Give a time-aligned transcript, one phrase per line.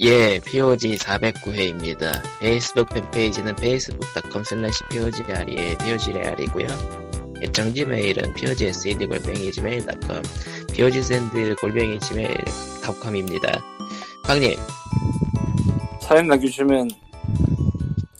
[0.00, 2.22] 예, POG 409회입니다.
[2.40, 6.66] 페이스북 팬페이지는 facebook.com slash POGRE, POGREAL이고요.
[7.42, 10.22] 애청지 메일은 POGSED-gmail.com,
[10.72, 13.64] POGSEND-gmail.com입니다.
[14.24, 14.56] 광님,
[16.00, 16.88] 사연 남겨주시면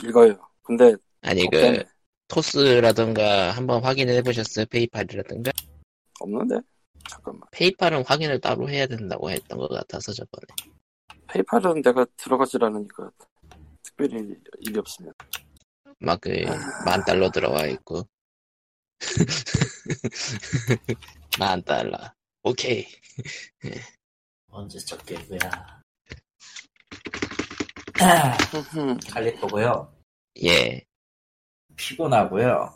[0.04, 0.36] 읽어요.
[0.62, 1.48] 근데 아니.
[1.50, 1.82] 그,
[2.28, 4.66] 토스라던가 한번 확인을 해보셨어요?
[4.66, 5.50] 페이팔이라던가?
[6.20, 6.56] 없는데?
[7.08, 7.42] 잠깐만.
[7.52, 10.46] 페이팔은 확인을 따로 해야 된다고 했던 것 같아서 저번에.
[11.28, 13.10] 페이팔은 내가 들어가질 않으니까
[13.82, 15.12] 특별히 일이 없으면.
[16.00, 16.30] 막 그,
[16.84, 18.08] 만 달러 들어와 있고.
[21.38, 21.96] 만 달러.
[22.42, 22.86] 오케이.
[24.48, 25.38] 언제 적겠고야.
[29.10, 29.92] 칼리토고요.
[30.44, 30.84] 예,
[31.76, 32.72] 피곤하고요.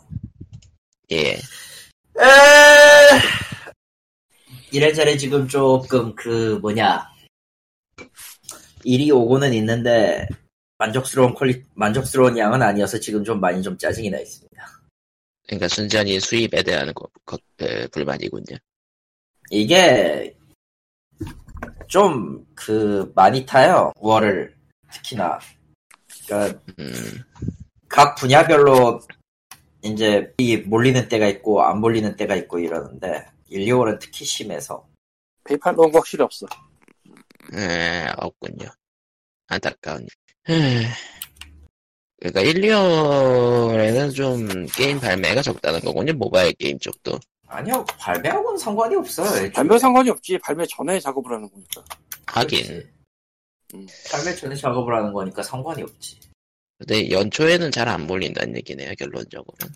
[1.13, 1.35] 예.
[1.35, 1.39] 에...
[4.73, 7.12] 이래저래 지금 조금 그 뭐냐
[8.85, 10.27] 일이 오고는 있는데
[10.79, 14.67] 만족스러운 퀄리 만족스러운 양은 아니어서 지금 좀 많이 좀 짜증이 나 있습니다.
[15.47, 18.57] 그러니까 순전히 수입에 대한 거, 거- 그 불만이군요.
[19.51, 20.37] 이게
[21.89, 24.55] 좀 그 많이 타요 월을
[24.93, 25.39] 특히나
[26.27, 26.93] 그러니까 음,
[27.89, 29.01] 각 분야별로
[29.83, 34.87] 이제 이 몰리는 때가 있고 안 몰리는 때가 있고 이러는데 1, 2월은 특히 심해서
[35.45, 36.47] 페이팔 넣은 거 확실히 없어.
[37.55, 38.69] 에, 없군요.
[39.49, 40.07] 안타까운.
[40.49, 40.87] 에,
[42.19, 46.13] 그러니까 1, 2월에는 좀 게임 발매가 적다는 거군요.
[46.15, 47.19] 모바일 게임 쪽도.
[47.49, 49.27] 아니요 발매하고는 상관이 없어요.
[49.29, 49.53] 애초에.
[49.53, 50.39] 발매 상관이 없지.
[50.39, 51.85] 발매 전에 작업을 하는 거니까.
[52.27, 52.91] 하긴.
[53.75, 53.87] 음.
[54.11, 56.19] 발매 전에 작업을 하는 거니까 상관이 없지.
[56.79, 59.75] 근데 연초에는 잘 안 몰린다는 얘기네요, 결론적으로는.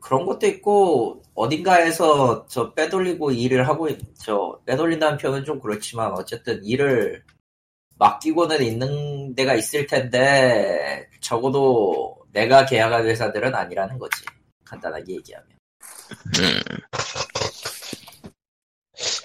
[0.00, 6.62] 그런 것도 있고 어딘가에서 저 빼돌리고 일을 하고 있- 저 빼돌린다는 표현은 좀 그렇지만 어쨌든
[6.64, 7.24] 일을
[7.98, 14.24] 맡기고는 있는 데가 있을 텐데 적어도 내가 계약한 회사들은 아니라는 거지
[14.64, 15.48] 간단하게 얘기하면
[16.38, 16.60] 음,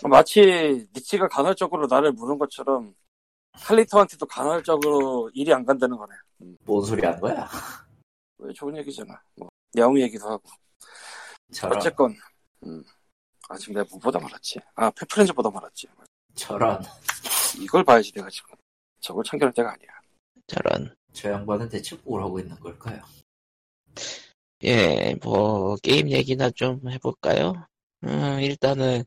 [0.09, 2.94] 마치 니치가 간헐적으로 나를 무는 것처럼
[3.53, 6.13] 칼리토한테도 간헐적으로 일이 안 간다는 거네.
[6.66, 7.47] 뭔 소리 하는 거야
[8.39, 9.19] 왜 좋은 얘기잖아.
[9.35, 10.44] 뭐 야옹 얘기도 하고.
[11.51, 12.16] 저런 어쨌건
[12.63, 12.84] 음.
[13.50, 14.59] 아 지금 내가 뭐보다 말았지.
[14.75, 15.88] 아 페프렌즈보다 말았지.
[16.35, 16.81] 저런
[17.59, 18.56] 이걸 봐야지 내가 지금.
[19.01, 19.89] 저걸 참견할 때가 아니야.
[20.47, 20.95] 저런.
[21.13, 23.00] 저 양반은 대체 뭘 하고 있는 걸까요
[24.63, 27.53] 예, 뭐, 게임 얘기나 좀 해볼까요?
[28.06, 29.03] 음, 일단은,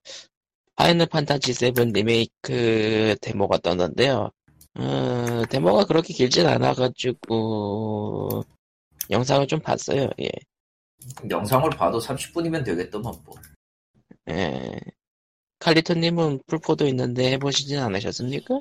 [0.74, 4.30] 파이널 판타지 7 리메이크 데모가 떴는데요.
[4.78, 8.44] 음, 데모가 그렇게 길진 않아가지고,
[9.10, 10.28] 영상을 좀 봤어요, 예.
[11.30, 13.34] 영상을 봐도 30분이면 되겠더만 뭐
[14.30, 14.78] 예.
[15.58, 18.60] 칼리토님은 플포도 있는데 해보시진 않으셨습니까?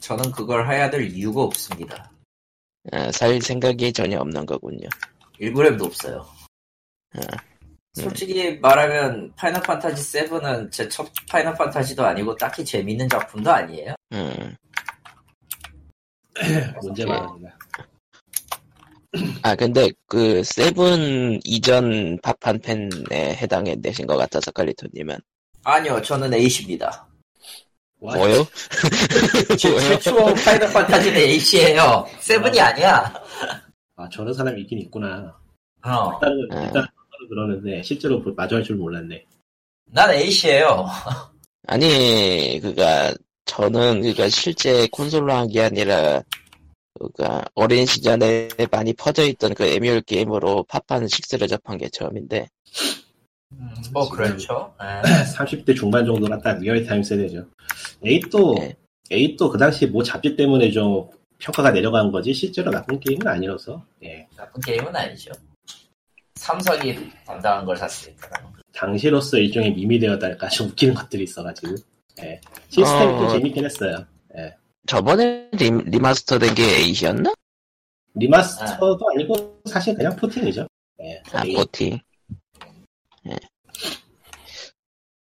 [0.00, 2.10] 저는 그걸 해야 될 이유가 없습니다
[2.92, 4.88] 아, 살 생각이 전혀 없는 거군요.
[5.40, 6.26] 1g도 없어요
[7.14, 7.20] 아,
[7.94, 13.94] 솔직히 말하면 파이널 판타지 7은 제 첫 파이널 판타지도 아니고 딱히 재밌는 작품도 아니에요.
[14.12, 14.56] 음.
[16.82, 17.06] 문제 예.
[17.06, 17.58] 많습니다.
[19.42, 22.90] 아, 근데 그, seven 이전 파판 팬에
[23.36, 25.16] 해당해 내신 것 같아서 칼리토님은.
[25.64, 27.06] 아니요, 저는 eight입니다.
[28.00, 28.46] 뭐요?
[29.58, 29.78] 제?
[29.80, 32.06] 최초 파이널 판타지는 A예요.
[32.20, 33.12] 7이 아니야.
[33.96, 35.34] 아, 저런 사람이 있긴 있구나.
[35.84, 36.64] 어, 일단은, 아.
[36.66, 36.86] 일단
[37.28, 39.24] 그러는데 실제로 볼- 마주할 줄 몰랐네.
[39.86, 40.86] 난 eight예요.
[41.66, 43.14] 아니, 그니까,
[43.46, 46.22] 저는, 그니까, 실제 콘솔로 한 게 아니라,
[46.98, 52.48] 그니까, 어린 시절에 많이 퍼져있던 그 에뮬 게임으로 파판 6를 접한 게 처음인데,
[53.92, 54.74] 뭐 지금- 그렇죠.
[54.82, 55.00] 예.
[55.34, 57.46] 30대 중반 정도가 딱 real-time 세대죠.
[58.04, 58.76] ええと, 네.
[59.10, 61.08] ええと 그 당시 뭐 잡지 때문에 좀
[61.38, 64.26] 평가가 내려간 거지 실제로 나쁜 게임은 아니라서 예.
[64.36, 65.32] 나쁜 게임은 아니죠.
[66.34, 68.28] 삼성이 담당한 걸 샀으니까.
[68.74, 71.74] 당시로서 일종의 밈이 되었달까 좀 웃기는 것들이 있어가지고
[72.22, 72.40] 예.
[72.68, 73.18] 시스템이 어.
[73.20, 74.04] 또 재밌긴 했어요.
[74.88, 77.36] 저번에 re, master된게 8이었나?
[78.14, 80.66] remaster도 아 니고 사실 그냥 porting이죠.
[81.02, 81.22] 예.
[81.32, 82.00] 아, porting.
[83.28, 83.36] 예.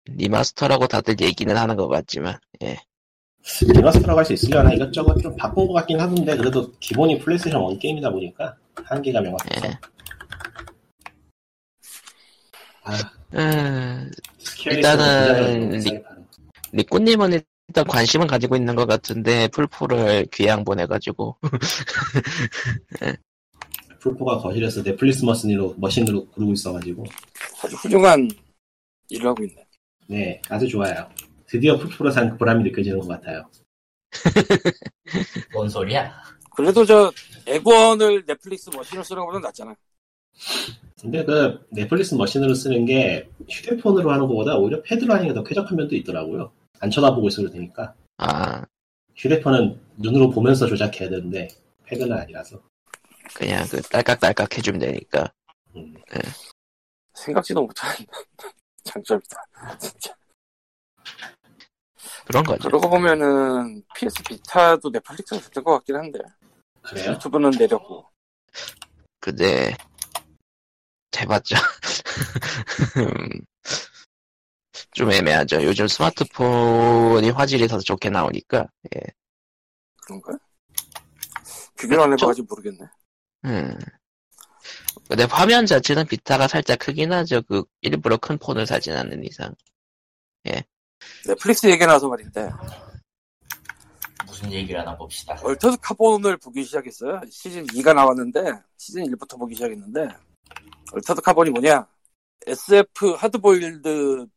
[0.06, 2.78] remaster라고 다들 얘기는 하는 것 같지만, 예.
[3.62, 8.10] remaster라고 할 수 있으려나 이것저것 좀 바꾼 것 같긴 하던데 그래도 기본이 플레이스테이션 1 게임이다
[8.10, 8.56] 보니까
[8.86, 9.80] 한계가 명확해서 예.
[12.84, 12.98] 아,
[13.34, 14.12] 음,
[14.66, 16.02] 일단은 리-.
[16.72, 21.38] 리꾸님은 일단 관심은 가지고 있는 것 같은데, 플포를 귀양 보내가지고,
[24.00, 27.04] 플포가 거실에서 넷플릭스 machine으로, machine으로 구르고 있어가지고
[27.64, 28.30] 아주 훌륭한
[29.10, 29.66] 일을 하고 있네.
[30.08, 31.10] 네 아주 좋아요
[31.48, 33.50] 드디어 풀포로 산 보람이 느껴지는 것 같아요
[35.54, 36.14] 뭔 소리야?
[36.56, 37.12] 그래도 저
[37.46, 39.76] 액원을 넷플릭스 머신으로 쓰는 것보다 낫잖아.
[41.02, 45.76] 근데 그 넷플릭스 머신으로 쓰는 게 휴대폰으로 하는 것보다 오히려 패드로 하는 게 더 쾌적한
[45.76, 46.52] 면도 있더라고요.
[46.80, 47.94] 안 쳐다보고 있어도 되니까.
[48.18, 48.64] 아,
[49.16, 51.48] 휴대폰은 눈으로 보면서 조작해야 되는데
[51.86, 52.62] 패드는 아니라서.
[53.34, 55.32] 그냥 그 딸깍딸깍 해주면 되니까.
[55.76, 55.96] 음.
[57.14, 57.94] 생각지도 못한
[58.84, 59.44] 장점이다.
[59.80, 60.16] 진짜.
[62.26, 62.64] 그런 거죠.
[62.64, 66.20] 그러고 보면은 PS 비타도 넷플릭스가 됐던 것 같긴 한데
[66.82, 67.12] 그래요?
[67.12, 68.06] 유튜브는 내렸고
[69.20, 69.76] 근데,
[71.20, 71.56] 해봤자.
[74.92, 75.64] 좀 애매하죠.
[75.64, 78.68] 요즘 스마트폰이 화질이 더 좋게 나오니까.
[78.96, 79.02] 예.
[80.04, 80.38] 그런가?
[81.80, 82.14] 비교를 안?
[82.14, 82.80] 해봐가지고 모르겠네.
[83.46, 83.78] 음.
[85.08, 87.42] 근데 화면 자체는 비타가 살짝 크긴 하죠.
[87.44, 89.54] 그, 일부러 큰 폰을 사진 않는 이상.
[91.26, 92.50] 넷플릭스 얘기 나서 말인데
[94.26, 95.40] 무슨 얘기를 하나 봅시다.
[95.44, 97.22] Altered Carbon을 보기 시작했어요.
[97.30, 98.40] 시즌 2가 나왔는데
[98.78, 100.08] 시즌 1부터 보기 시작했는데
[100.94, 101.88] Altered Carbon이 뭐냐?
[102.46, 104.28] SF 하드보일드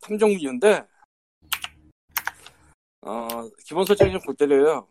[0.00, 0.84] 탐정류인데
[3.02, 3.28] 어,
[3.66, 4.86] 기본 설정이 좀 골 때려요.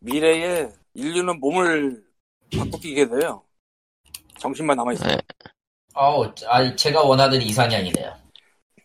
[0.00, 2.04] 미래에 인류는 몸을
[2.56, 3.42] 바꾸게 돼요.
[4.38, 5.08] 정신만 남아있어요.
[5.08, 5.18] 네.
[5.94, 8.16] 어우, 아, 제가 원하던 이상향이네요.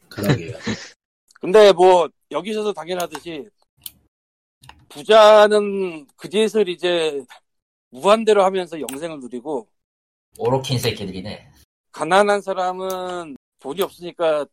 [0.09, 0.57] 그러게요.
[1.39, 3.47] 근데 뭐 여기서도 당연하듯이
[4.89, 7.23] 부자는 그 짓을 이제
[7.89, 9.67] 무한대로 하면서 영생을 누리고
[10.37, 11.51] 오로킨 새끼들이네.
[11.91, 14.45] 가난한 사람은 돈이 없으니까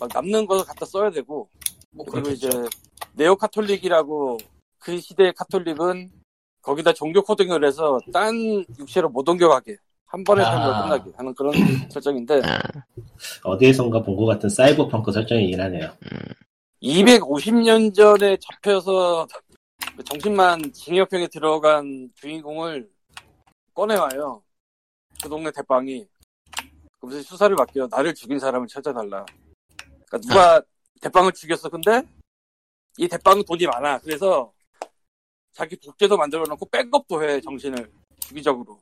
[0.00, 1.48] 막 남는 거 갖다 써야 되고
[1.90, 2.48] 뭐 그리고 그렇겠죠.
[2.48, 2.68] 이제
[3.14, 4.38] 네오 카톨릭이라고
[4.78, 6.10] 그 시대의 카톨릭은
[6.62, 8.34] 거기다 종교 코딩을 해서 딴
[8.78, 9.76] 육체로 못 옮겨가게
[10.06, 10.50] 한 번에 아.
[10.50, 11.52] 살면 끝나게 하는 그런
[11.90, 12.58] 설정인데 아,
[13.44, 15.90] 어디에선가 본 것 같은 사이버펑크 설정이긴 하네요.
[16.82, 19.26] 250년 전에 잡혀서
[19.96, 22.88] 그 정신만 징역형에 들어간 주인공을
[23.74, 24.42] 꺼내와요.
[25.22, 26.06] 그 동네 대빵이.
[27.00, 27.88] 그래서 수사를 맡겨.
[27.90, 29.24] 나를 죽인 사람을 찾아달라.
[30.08, 30.62] 그러니까 누가
[31.00, 31.68] 대빵을 죽였어.
[31.68, 32.02] 근데
[32.98, 33.98] 이 대빵은 돈이 많아.
[33.98, 34.52] 그래서
[35.52, 37.40] 자기 독재도 만들어 놓고 백업도 해.
[37.40, 37.90] 정신을.
[38.20, 38.80] 주기적으로.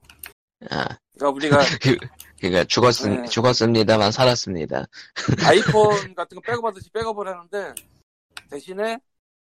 [0.70, 0.96] 아.
[1.12, 1.58] 그러니까 우리가
[2.40, 3.28] 그니까 죽었습, 네.
[3.28, 4.86] 죽었습니다만 살았습니다.
[5.46, 7.74] 아이폰 같은 거 백업하듯이 백업을 하는데
[8.50, 8.98] 대신에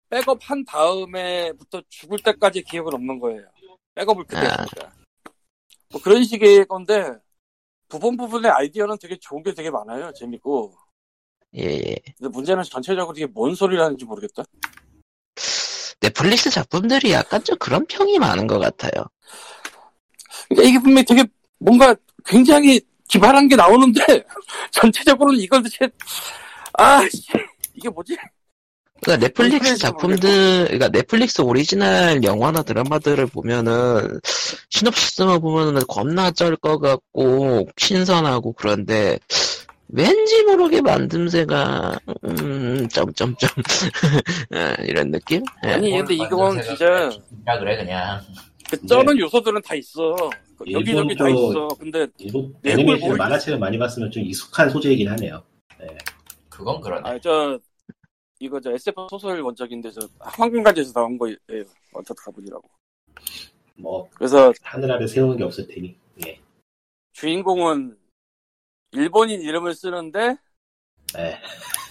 [0.09, 3.47] 백업한 다음에부터 죽을 때까지 기억은 없는 거예요.
[3.95, 4.57] 백업을 그때 아.
[4.61, 4.91] 했으니까.
[5.91, 7.13] 뭐 그런 식의 건데
[7.87, 10.11] 부분 부분의 아이디어는 되게 좋은 게 되게 많아요.
[10.13, 10.73] 재밌고.
[11.57, 11.95] 예, 예.
[12.17, 14.43] 근데 문제는 전체적으로 이게 뭔 소리를 하는지 모르겠다.
[15.99, 19.05] 넷플릭스 작품들이 약간 좀 그런 평이 많은 것 같아요.
[20.49, 21.23] 그러니까 이게 분명히 되게
[21.59, 21.95] 뭔가
[22.25, 24.01] 굉장히 기발한 게 나오는데
[24.71, 25.89] 전체적으로는 이걸 대체
[26.73, 27.27] 아 씨,
[27.73, 28.17] 이게 뭐지?
[29.01, 34.19] 그러니까 넷플릭스 넷플릭스 작품들, 그러니까 넷플릭스 오리지널 영화나 드라마들을 보면은
[34.69, 39.19] 시놉시스만 보면은 겁나 쩔 것 같고 신선하고 그런데
[39.93, 43.49] 왠지 모르게 만듦새가 음 점점점
[44.51, 45.43] 아, 이런 느낌?
[45.65, 45.71] 예.
[45.71, 47.09] 아니 근데 이건 진짜
[47.47, 48.21] 야 그래 그냥.
[48.69, 50.15] 그 쩌는 요소들은 다 있어.
[50.57, 51.67] 그 여기저기 다 쪽- 있어.
[51.77, 55.43] 근데 일본 네, 애니메이션 뭘 만화책을 많이 봤으면 좀 익숙한 소재이긴 하네요.
[56.47, 57.09] 그건 그러네.
[57.09, 57.59] 아저
[58.39, 61.35] 이거 저 SF 소설 원작인데 저 황금가지에서 나온 거예요.
[61.91, 62.69] 원터드 가본이라고.
[63.75, 65.95] 뭐 그래서 하늘 아래 세우는 게 없을 테니.
[66.25, 66.39] 예.
[67.13, 67.97] 주인공은
[68.91, 70.37] 일본인 이름을 쓰는데
[71.13, 71.39] 네.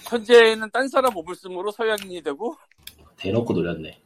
[0.09, 2.57] 현재는 딴 사람 몸을 쓰므로 서양인이 되고
[3.17, 4.01] 대놓고 노렸네.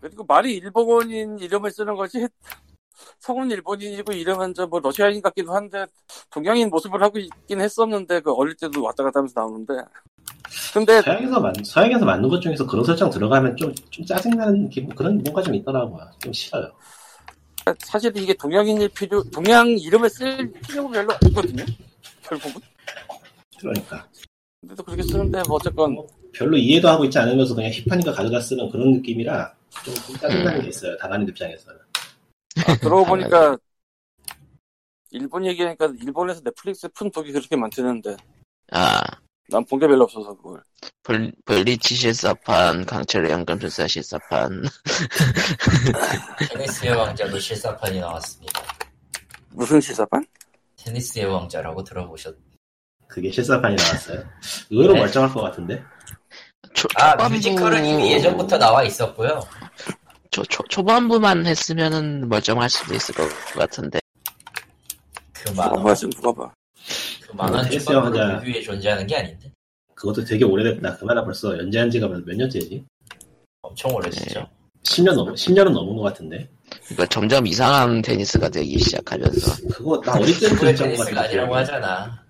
[0.00, 2.26] 그리고 말이 일본인 이름을 쓰는 거지
[3.20, 5.86] 성은 일본인이고 이름은 저뭐 러시아인 같기도 한데
[6.30, 9.74] 동양인 모습을 하고 있긴 했었는데 그 어릴 때도 왔다 갔다 하면서 나오는데
[10.74, 15.18] 근데 서양에서 만 서양에서 만든 것 중에서 그런 설정 들어가면 좀, 좀 짜증나는 기분 그런
[15.18, 16.10] 뭔가 좀 있더라고요.
[16.18, 16.72] 좀 싫어요.
[17.78, 21.64] 사실 이게 동양인이 필요 동양 이름을 쓸 필요가 별로 없거든요.
[22.22, 22.60] 결국은.
[23.58, 24.08] 그러니까.
[24.60, 26.06] 근데도 그렇게 쓰는데 뭐 어쨌건.
[26.32, 30.68] 별로 이해도 하고 있지 않으면서 그냥 힙하니까 가져다 쓰는 그런 느낌이라 좀, 좀 짜증나는 게
[30.68, 30.96] 있어요.
[30.98, 31.78] 다반인 입장에서는.
[32.66, 33.56] 아, 그러고 보니까
[35.10, 38.16] 일본 얘기하니까 일본에서 넷플릭스 푼 독이 그렇게 많다는데.
[38.70, 39.00] 아
[39.50, 40.62] 난 본 게 별로 없어서 그걸
[41.02, 44.62] 블, 블리치 실사판, 강철의 연금술사 실사판
[46.50, 48.62] 테니스의 왕자도 실사판이 나왔습니다.
[49.50, 50.24] 무슨 시사판?
[50.76, 52.36] 테니스의 왕자라고 들어보셨?
[53.08, 54.22] 그게 실사판이 나왔어요.
[54.70, 55.00] 의외로 네.
[55.00, 55.82] 멀쩡할 것 같은데.
[56.74, 59.40] 초, 아 초반부- 뮤지컬은 이미 예전부터 나와 있었고요.
[60.30, 63.98] 초, 초, 초반부만 했으면은 멀쩡할 수도 있을 것 같은데
[65.32, 66.52] 그 누가 만화 봐 지금 누가 봐
[67.26, 68.44] 그 테니스 초반부로 왕자.
[68.44, 69.52] 리뷰에 존재하는 게 아닌데.
[69.94, 70.96] 그것도 되게 오래됐다.
[70.96, 72.84] 그 만화 벌써 연재한 지가 몇 년째지?
[73.62, 74.48] 엄청 오래 했죠.
[74.84, 76.48] 10년 넘 10년은 넘은 것 같은데.
[76.84, 81.20] 그러니까 점점 이상한 테니스가 되기 시작하면서 그거 나 어릴 때부터 테니스가 같은데.
[81.20, 82.24] 아니라고 하잖아.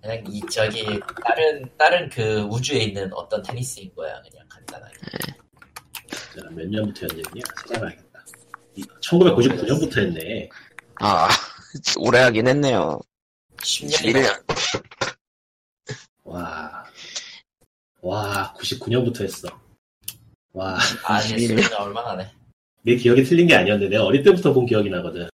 [0.00, 0.84] 그냥 이 저기
[1.24, 4.94] 다른 다른 그 우주에 있는 어떤 테니스인 거야 그냥 간단하게.
[6.08, 7.22] 자, 몇 년부터였냐?
[7.66, 8.24] 찾아봐야겠다.
[9.02, 10.48] 1999년부터 했네.
[11.00, 11.28] 아
[11.98, 13.00] 오래 하긴 했네요
[13.60, 14.42] 10년이 1년
[16.24, 16.84] 와.
[18.02, 19.48] 와, 99년부터 했어.
[20.52, 21.60] 와, 아니 21년.
[21.60, 22.40] 10년 얼마나 네
[22.82, 25.28] 내 기억이 틀린 게 아니었는데 내가 어릴 때부터 본 기억이 나거든.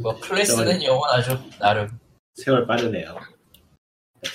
[0.00, 1.98] 뭐 클래스는 영원하죠 나름.
[2.34, 3.16] 세월 빠르네요.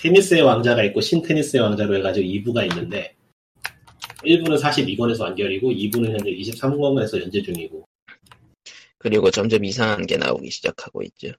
[0.01, 3.15] 테니스의 왕자가 있고 신테니스의 왕자로 해가지고 2부가 있는데
[4.24, 7.86] 1부는 42권에서 완결이고 2부는 현재 23권에서 연재 중이고
[9.01, 11.29] 그리고 점점 이상한 게 나오기 시작하고 있죠.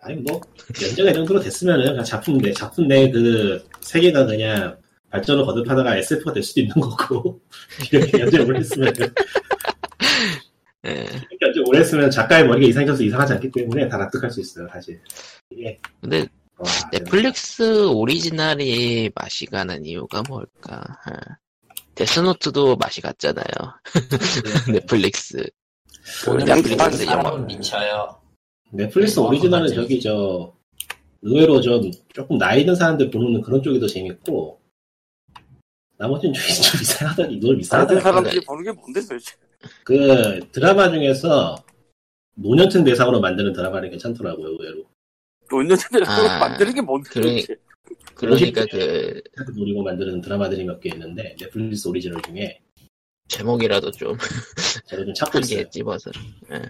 [0.00, 0.40] 아니 뭐
[0.82, 4.76] 연재가 이 정도로 됐으면은 그냥 작품 내 작품 내 그 세계가 그냥
[5.10, 7.40] 발전을 거듭하다가 SF가 될 수도 있는 거고.
[7.92, 8.92] 이렇게 연재 오래 했으면
[10.86, 11.06] 예.
[11.40, 15.00] 연재 오래 했으면 작가의 머리가 이상해져서 이상하지 않기 때문에 다 납득할 수 있어요 사실
[15.50, 15.78] 이게.
[16.00, 20.82] 근데 와, 넷플릭스 오리지널이 맛이 가는 이유가 뭘까?
[21.06, 21.36] 아.
[21.94, 23.44] 데스노트도 맛이 갔잖아요.
[24.72, 25.36] 넷플릭스.
[25.36, 25.63] 우리
[26.24, 28.20] 그냥 넷플릭스 넷플릭스 사람은 영화 미쳐요.
[28.70, 29.68] 넷플릭스 네, 오리지널은.
[29.74, 30.52] 저기 저
[31.22, 34.60] 의외로 좀 조금 나이 든 사람들 보는 그런 쪽이 더 재밌고
[35.96, 39.32] 나머지는 좀, 좀 이상하더니 이걸 이상하더니 사람들이 보는 게 뭔데 도대체?
[39.84, 41.56] 그 드라마 중에서
[42.34, 44.84] 노년층 대상으로 만드는 드라마는 괜찮더라고요 의외로
[45.50, 47.56] 노년들을 아, 만드는 게 뭔데 그러니- 도대체?
[48.14, 49.22] 그러니까 그
[49.56, 52.60] 노리고 만드는 드라마들이 몇 개 있는데 넷플릭스 오리지널 중에
[53.28, 54.16] 제목이라도 좀
[54.86, 56.10] 제가 좀 찾고 있어요 집어서
[56.52, 56.62] 예.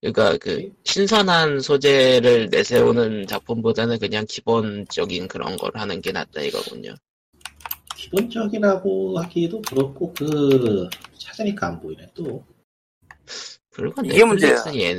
[0.00, 6.94] 그러니까 그 신선한 소재를 내세우는 작품보다는 그냥 기본적인 그런 걸 하는 게 낫다 이거군요
[7.96, 12.44] 기본적이라고 하기도 그렇고 그 찾으니까 안 보이네 또
[13.70, 14.62] 그리고 이게 문제야.
[14.62, 14.94] 넷플릭스 예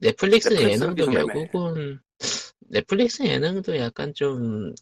[0.00, 1.10] 넷플릭스 넷플릭스는 예능도.
[1.10, 2.00] 결국은
[2.68, 4.74] 넷플릭스 예능도 약간 좀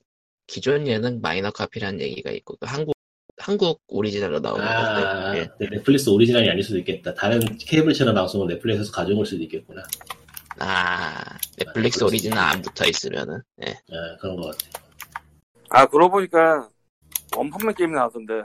[0.47, 2.96] 기존 예능 마이너 카피라는 얘기가 있고 그 한국
[3.38, 5.49] 한국 오리지널로 나오는 아, 건데 예.
[5.59, 7.14] 네, 넷플릭스 오리지널이 아닐 수도 있겠다.
[7.14, 9.83] 다른 케이블 채널 방송을 넷플릭스에서 가져올 수도 있겠구나.
[10.59, 11.23] 아
[11.59, 13.73] 넷플릭스 아, 오리지널 안 붙어 있으면은 예.
[13.73, 14.81] 아, 그런 것 같아.
[15.69, 16.69] 아 그러고 보니까
[17.37, 18.43] 원펀맨 게임 나왔던데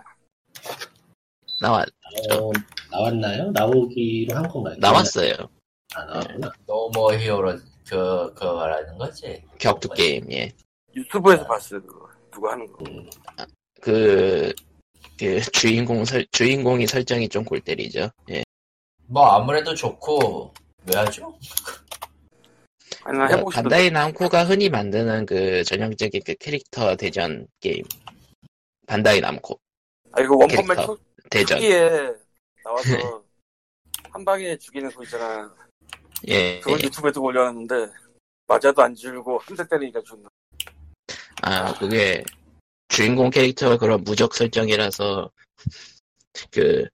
[1.62, 1.86] 나와
[2.32, 2.52] 어,
[2.92, 3.52] 나왔나요?
[3.52, 4.76] 나오기로 한 건가요?
[4.80, 5.34] 나왔어요
[5.96, 6.52] 아, 나왔구나.
[6.68, 7.58] 노모 히어로
[7.88, 9.42] 그 그거 말하는 거지.
[9.58, 10.52] 격투 게임 예.
[10.96, 12.84] 유튜브에서 봤어요 그거 누가 하는 거.
[12.90, 13.10] 음,
[13.82, 14.54] 그,
[15.22, 18.10] 그 주인공 설 주인공이 설정이 좀 골 때리죠.
[18.32, 18.44] 예.
[19.06, 20.52] 뭐 아무래도 좋고
[20.88, 21.38] 왜 하죠?
[23.04, 23.52] 그 싶던데.
[23.52, 27.84] 반다이 남코가 흔히 만드는 그 전형적인 그 캐릭터 대전 게임.
[28.88, 29.60] 반다이 남코
[30.12, 30.86] 아 이거 원펀맨.
[30.86, 30.98] 초,
[31.30, 31.58] 대전.
[31.60, 31.90] 초기에
[32.64, 33.24] 나와서
[34.12, 35.54] 한 방에 죽이는 거 있잖아.
[36.28, 36.60] 예.
[36.62, 36.86] 그걸 예.
[36.86, 37.76] 유튜브에도 올려놨는데
[38.48, 40.30] 맞아도 안 죽고 한 대 때리니까 죽나.
[41.44, 42.24] 아 그게
[42.92, 45.32] 주인공 캐릭터가 그런 무적 설정이라서
[46.52, 46.86] 그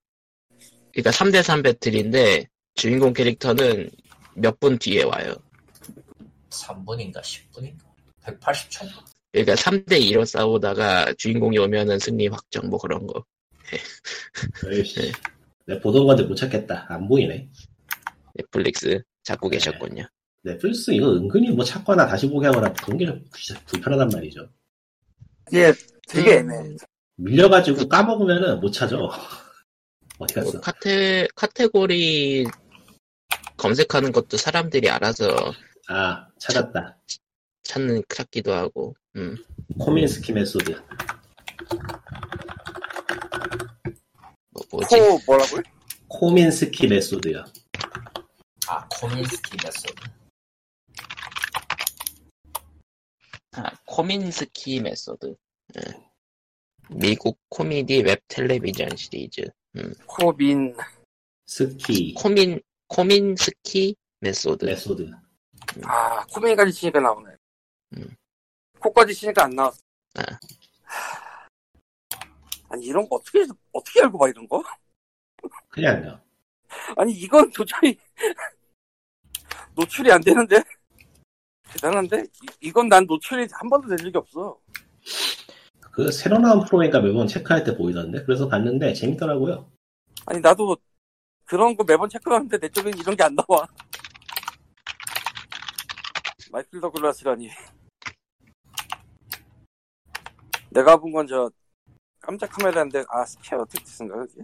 [0.93, 3.89] 그러니까 3대3 배틀인데 주인공 캐릭터는
[4.35, 5.33] 몇 분 뒤에 와요.
[6.49, 7.79] 3분인가 10분인가
[8.23, 8.87] 180초?
[9.31, 13.23] 그러니까 3대 2로 싸우다가 주인공이 오면은 승리 확정 뭐 그런 거.
[14.71, 15.11] 에이씨.
[15.65, 16.85] 내가 보던 건데 못 찾겠다.
[16.89, 17.49] 안 보이네.
[18.35, 19.57] 넷플릭스 잡고 네.
[19.57, 20.07] 계셨군요.
[20.43, 23.23] 넷플릭스 이거 은근히 뭐 찾거나 다시 보게 하거나 그런 게좀
[23.65, 24.47] 불편하단 말이죠.
[25.51, 25.73] 이게
[26.07, 26.75] 되게 음, 애매해.
[27.15, 28.97] 밀려가지고 까먹으면은 못 찾아.
[28.97, 29.07] 어디
[30.17, 30.61] 뭐 갔어?
[30.61, 32.45] 카테 카테고리
[33.57, 35.53] 검색하는 것도 사람들이 알아서
[35.89, 36.97] 아, 찾았다.
[37.63, 38.95] 찾는 찾기도 하고.
[39.15, 39.35] 음.
[39.79, 40.71] Kominsky Method.
[44.51, 44.99] 뭐 뭐지?
[44.99, 45.61] 코 뭐라고요?
[46.07, 47.43] Kominsky Method요.
[48.67, 49.95] 아 Kominsky Method
[53.57, 55.35] 아, Kominsky Method.
[55.77, 55.81] 예.
[56.89, 59.41] 미국 코미디 웹 텔레비전 시리즈.
[60.05, 60.75] 코민
[61.45, 64.65] 스키 코민 코민 스키 Method.
[64.65, 65.09] Method.
[65.83, 67.35] 아 코민까지 치니까 나오네.
[67.97, 68.15] 음.
[68.79, 69.79] 코까지 치니까 안 나왔어.
[70.15, 70.21] 아.
[70.83, 71.47] 하,
[72.69, 74.63] 아니 이런 거 어떻게 어떻게 알고 봐 이런 거?
[75.69, 76.21] 그냥요.
[76.95, 77.97] 아니 이건 도저히
[79.75, 80.57] 노출이 안 되는데
[81.73, 82.25] 대단한데
[82.61, 84.57] 이, 건난 노출이 한 번도 된 적이 없어.
[85.91, 89.69] 그 새로 나온 프로니까 매번 체크할 때 보이던데 그래서 봤는데 재밌더라고요.
[90.25, 90.77] 아니 나도
[91.45, 93.67] 그런 거 매번 체크하는데 내 쪽엔 이런 게 안 나와.
[96.51, 97.49] 마이클 더글라스라니.
[100.69, 101.49] 내가 본 건 저
[102.19, 104.41] 깜짝 카메라인데 아 스케어 텍티스인가 그게?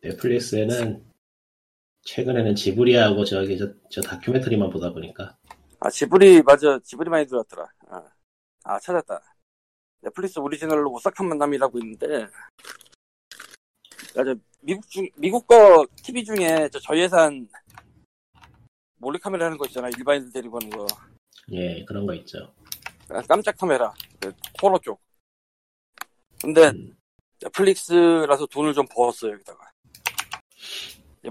[0.00, 1.04] 넷플릭스에는
[2.08, 5.36] 최근에는 지브리하고 저기 저, 저 다큐멘터리만 보다 보니까
[5.78, 7.70] 아 지브리 맞아 지브리 많이 들어왔더라.
[7.90, 8.02] 아,
[8.64, 9.20] 아, 찾았다.
[10.00, 12.26] 넷플릭스 오리지널로 오사카 만남이라고 있는데
[14.16, 17.46] 맞아 미국 중 미국 거 TV 중에 저 저예산
[18.96, 22.54] 몰래카메라 하는 거 있잖아 일반인들 데리고 하는 거예 그런 거 있죠.
[23.10, 24.98] 아, 깜짝 카메라 그 호러 쪽.
[26.40, 26.96] 근데 음,
[27.42, 29.70] 넷플릭스라서 돈을 좀 버었어요 여기다가.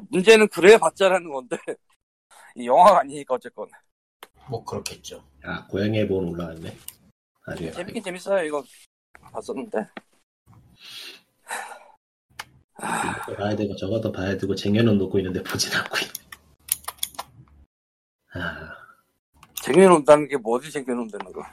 [0.10, 1.58] 문제는 그래 봤자라는 건데
[2.56, 3.68] 이 영화가 아니니까 어쨌건
[4.50, 5.24] 뭐 그렇겠죠.
[5.44, 6.75] 아 고양이의 본 올라왔네.
[7.46, 8.63] 아주 재밌긴 재밌어요 이거
[9.32, 9.88] 봤었는데
[12.80, 16.13] 이것도 봐야 되고 저것도 봐야 되고 쟁여는 놓고 있는데 보진 않고 있네.
[18.34, 18.77] 아
[19.63, 21.44] 쟁여놓는다는 게뭐 어디 쟁여놓는다는 거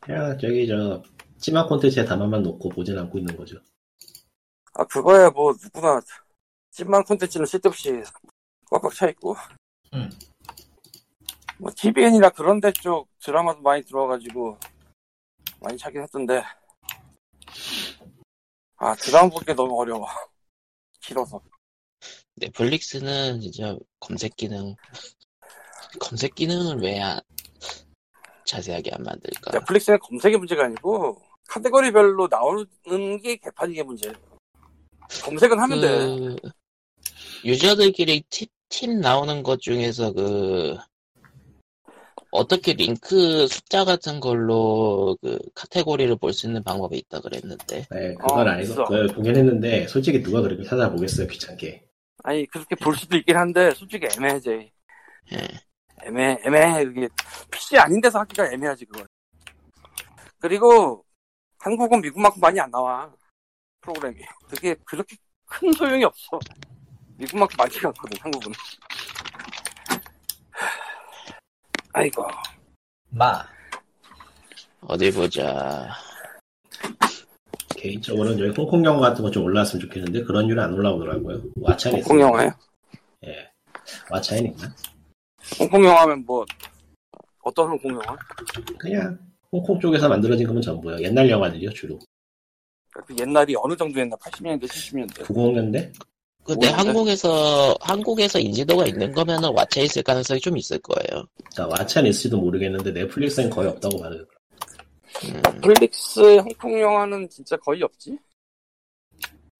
[0.00, 1.02] 그냥 저기 저
[1.38, 3.58] 찜한 콘텐츠에 담아만 놓고 보진 않고 있는 거죠.
[4.74, 6.00] 아 그거야 뭐 누구나
[6.72, 8.02] 찐만 콘텐츠는 쓸데없이
[8.70, 9.36] 꽉꽉 차있고.
[9.94, 10.10] 음.
[11.58, 14.58] 뭐 TVN이나 그런 데 쪽 드라마도 많이 들어와가지고
[15.60, 16.42] 많이 차긴 했던데.
[18.78, 20.06] 아 드라마 보기 너무 어려워.
[21.00, 21.40] 길어서.
[22.36, 24.74] 넷플릭스는 진짜 검색 기능
[26.00, 27.20] 검색 기능을 왜 안-
[28.44, 29.52] 자세하게 안 만들까?
[29.52, 34.14] 넷플릭스는 검색의 문제가 아니고 카테고리별로 나오는 게 개판인 게 문제예요
[35.22, 35.88] 검색은 하면 돼.
[35.88, 36.50] 그
[37.44, 40.76] 유저들끼리 팁, 팁 나오는 것 중에서 그
[42.30, 48.48] 어떻게 링크 숫자 같은 걸로 그 카테고리를 볼 수 있는 방법이 있다 그랬는데 네, 그건
[48.48, 48.84] 어, 아니고 있어.
[48.84, 51.84] 그걸 보긴 했는데 솔직히 누가 그렇게 찾아보겠어요 귀찮게.
[52.24, 54.68] 아니 그렇게 볼 수도 있긴 한데 솔직히 애매해져 예.
[56.04, 57.08] 애매 애매해 그게
[57.50, 59.04] PC 아닌 데서 하기가 애매하지 그거
[60.38, 61.04] 그리고
[61.58, 63.12] 한국은 미국만큼 많이 안 나와
[63.82, 64.16] 프로그램이
[64.48, 66.38] 그게 그렇게 큰 소용이 없어
[67.22, 68.52] 미국만큼 많지가 않거든 한국은
[71.94, 72.26] 아이고
[73.10, 73.44] 마.
[74.82, 75.88] 어디 보자
[77.76, 81.42] 개인적으로는 저희 홍콩 영화 같은 거 좀 올라왔으면 좋겠는데 그런 류는 안 올라오더라고요.
[81.60, 82.50] 왓챠에 홍콩 영화요?
[83.26, 83.50] 예,
[84.10, 84.74] 왓챠에 있나?
[85.60, 86.44] 홍콩 영화면 뭐
[87.42, 88.16] 어떤 홍콩 영화?
[88.78, 89.18] 그냥
[89.52, 91.00] 홍콩 쪽에서 만들어진 거면 전부요.
[91.02, 91.98] 옛날 영화들이요 주로.
[93.06, 95.92] 그 옛날이 어느 정도 옛날 80년대 70년대 90년대?
[96.44, 96.88] 근데 모르는데?
[96.88, 101.24] 한국에서 한국에서 인지도가 있는 거면은 왓챠에 있을 가능성이 좀 있을 거예요.
[101.50, 104.24] 자, 왓챠는 있을지도 모르겠는데 넷플릭스는 거의 없다고 봐요.
[105.24, 108.18] 음, 넷플릭스 홍콩 영화는 진짜 거의 없지?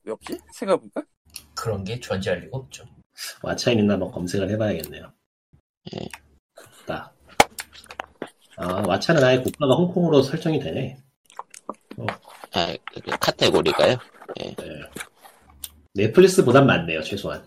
[0.05, 0.39] 왜 없지?
[0.55, 1.03] 생각해보니까
[1.55, 2.85] 그런 게 존재할 리가 없죠.
[3.43, 5.13] 왓챠에 있나 한번 검색을 해봐야겠네요.
[5.95, 6.09] 예.
[6.87, 7.15] 딱.
[8.57, 10.99] 아, 왓챠는 아예 국가가 홍콩으로 설정이 되네.
[12.55, 13.97] 아, 그 카테고리가요?
[14.37, 14.57] 네.
[15.95, 17.47] 넷플릭스보단 많네요, 최소한.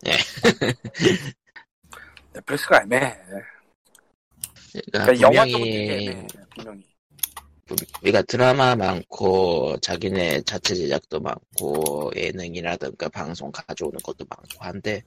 [2.32, 3.16] 넷플릭스가 애매해
[4.72, 6.84] 그러니까 그러니까 영화 분명히 쪽은 되게 분명히
[8.02, 15.02] 우리가 드라마 많고 자기네 자체 제작도 많고 예능이라든가 방송 가져오는 것도 많고 한데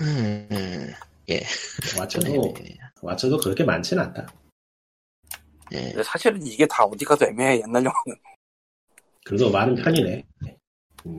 [0.00, 0.92] 음,
[1.28, 2.52] 왓챠도, 애매해요.
[2.96, 4.32] 왓챠도 그렇게 많진 않다.
[5.72, 5.92] 예.
[6.02, 8.16] 사실은 이게 다 어디 가도 애매해 옛날 영화는
[9.24, 10.24] 그래도 많은 편이네.
[10.42, 10.48] 음,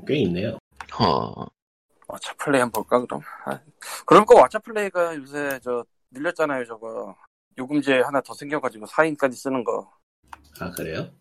[0.07, 0.57] 꽤 있네요.
[0.99, 1.45] 어,
[2.07, 3.59] 왓챠 플레이 한번 볼까 그럼 아,
[4.05, 7.15] 그럴 거 왓챠 플레이가 요새 저 늘렸잖아요 저거
[7.57, 9.91] 요금제 하나 더 생겨가지고 4인까지 쓰는 거
[10.59, 11.11] 아, 그래요?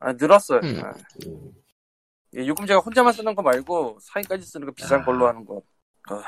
[0.00, 0.80] 아, 늘었어요 음.
[0.84, 0.94] 아,
[1.26, 1.52] 음,
[2.36, 5.04] 예, 요금제가 혼자만 쓰는 거 말고 4인까지 쓰는 거 비싼 아.
[5.04, 5.62] 걸로 하는 거
[6.10, 6.22] 아.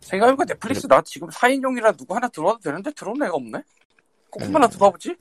[0.00, 3.62] 생각해보니까 넷플릭스 나 지금 4인용이라 누구 하나 들어와도 되는데 들어온 애가 없네
[4.30, 4.54] 꼭 음.
[4.54, 5.16] 하나 들어와 보지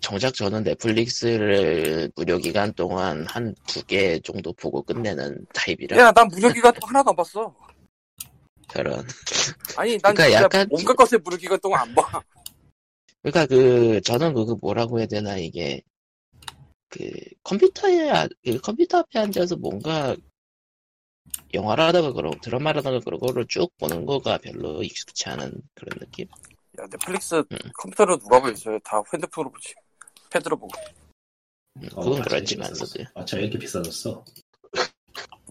[0.00, 5.96] 정작 저는 넷플릭스를 무료 기간 동안 한 두 개 정도 보고 끝내는 타입이라.
[5.98, 7.54] 야 난 무료 기간 동안 하나도 안 봤어.
[8.68, 9.04] 그런.
[9.76, 12.22] 아니 난 그러니까 약간 온갖 것에 무료 기간 동안 안 봐.
[13.22, 15.82] 그러니까 그 저는 그거 뭐라고 해야 되나 이게.
[16.88, 17.08] 그
[17.44, 20.16] 컴퓨터에 아- 그 컴퓨터 앞에 앉아서 뭔가
[21.54, 26.26] 영화라든가 그런 드라마라든가 그런 거를 쭉 보는 거가 별로 익숙치 않은 그런 느낌.
[26.80, 27.58] 야 넷플릭스 음.
[27.78, 28.78] 컴퓨터로 누가 보겠어요.
[28.80, 29.74] 다 핸드폰으로 보지
[30.30, 30.72] 패드로 보고
[31.76, 33.12] 음, 어, 그건 그렇지만서도 비싸졌어.
[33.20, 34.24] 왓챠 이렇게 비싸졌어.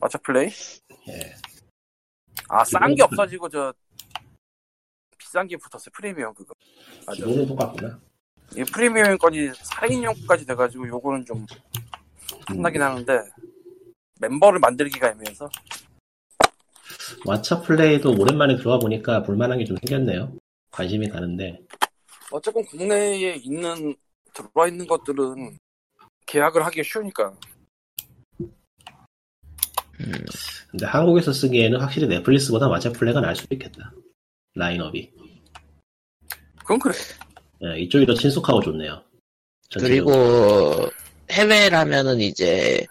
[0.02, 0.50] 왓챠 플레이
[1.10, 1.36] 예.
[2.50, 3.74] 아 싼 게 없어지고 저
[5.18, 6.54] 비싼 게 붙었어요 프리미엄 그거
[7.06, 8.00] 맞아 기본은 똑같구나.
[8.58, 11.46] 이 프리미엄 건이 4인용까지 돼가지고 요거는 좀
[12.50, 13.30] 음, 혼나긴 하는데
[14.20, 15.50] 멤버를 만들기가 애매해서
[17.26, 20.34] 왓챠 플레이도 오랜만에 들어와 보니까 볼만한 게 좀 생겼네요.
[20.72, 21.60] 관심이 가는데
[22.32, 23.96] 어쨌건 국내에 있는
[24.40, 25.58] 들어와 있는 것들은
[26.26, 27.34] 계약을 하기 쉬우니까
[30.02, 30.14] 음,
[30.72, 33.92] 근데 한국에서 쓰기에는 확실히 넷플릭스보다 왓챠 플레이가 나을 수도 있겠다.
[34.56, 35.12] 라인업이.
[36.60, 36.94] 그건 그래.
[37.64, 39.04] 예, 이쪽이 더 친숙하고 좋네요.
[39.70, 40.16] 전체적으로.
[40.16, 40.90] 그리고
[41.32, 42.86] 해외라면은 이제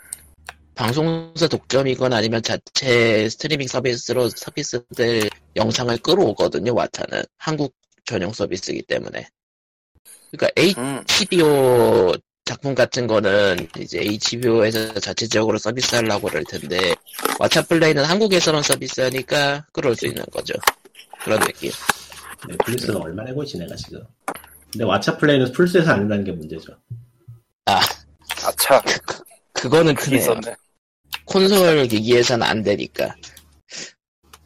[0.74, 6.74] 방송사 독점이건 아니면 자체 스트리밍 서비스로 서비스들 영상을 끌어오거든요.
[6.74, 9.28] 왓챠는 한국 전용 서비스이기 때문에.
[10.30, 11.02] 그러니까 음.
[11.08, 12.14] HBO
[12.44, 16.94] 작품 같은 거는 이제 HBO에서 자체적으로 서비스하려고 그럴 텐데
[17.38, 20.54] 왓챠 플레이는 한국에서만 서비스하니까 끌어올 수 있는 거죠.
[21.22, 21.70] 그런 느낌.
[22.48, 24.02] 넷플릭스가 얼마나 해고 있지 내가 지금.
[24.72, 26.74] 근데 왓챠 플레이는 풀스에서 안 된다는 게 문제죠.
[27.66, 28.82] 아차.
[29.52, 30.20] 그거는 그게 크네요.
[30.22, 30.56] 있었네.
[31.26, 33.14] 콘솔 기기에서는 안 되니까.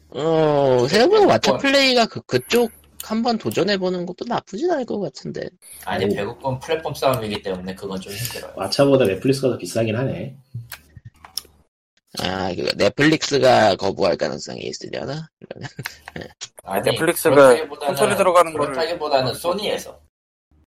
[0.09, 2.71] 어, 생각보다 왓챠 플레이가 그, 그쪽
[3.03, 5.49] 한번 도전해보는 것도 나쁘진 않을 것 같은데.
[5.85, 6.09] 아니 오.
[6.09, 8.53] 배급권 플랫폼 싸움이기 때문에 그건 좀 힘들어요.
[8.55, 10.35] 왓챠보다 넷플릭스가 더 비싸긴 하네.
[12.19, 15.27] 아, 그 넷플릭스가 거부할 가능성이 있으려나?
[16.63, 19.99] 아니, 넷플릭스가 그렇다기보다는- 콘솔에 들어가는 거를- 그렇다기보다는 소니에서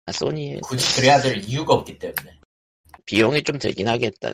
[0.07, 2.39] 아, 소니 굳이 그래야 될 이유가 없기 때문에
[3.07, 4.33] 비용이 좀 들긴 하겠다.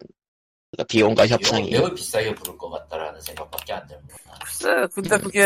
[0.70, 1.70] 그러니까 비용과 협상이.
[1.70, 4.14] 매우, 매우 비싸게 부를 것 같다라는 생각밖에 안 듭니다.
[4.44, 5.40] 글쎄, 근데 그게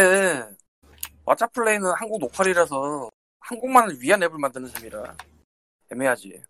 [1.26, 3.10] 왓챠 플레이는 한국 녹화리라서
[3.40, 5.16] 한국만을 위한 앱을 만드는 셈이라
[5.92, 6.42] 애매하지.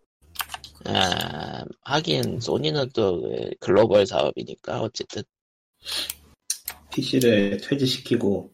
[0.85, 5.23] 아, 하긴 소니는 또그 글로벌 사업이니까 어쨌든
[6.91, 8.51] PC를 퇴지시키고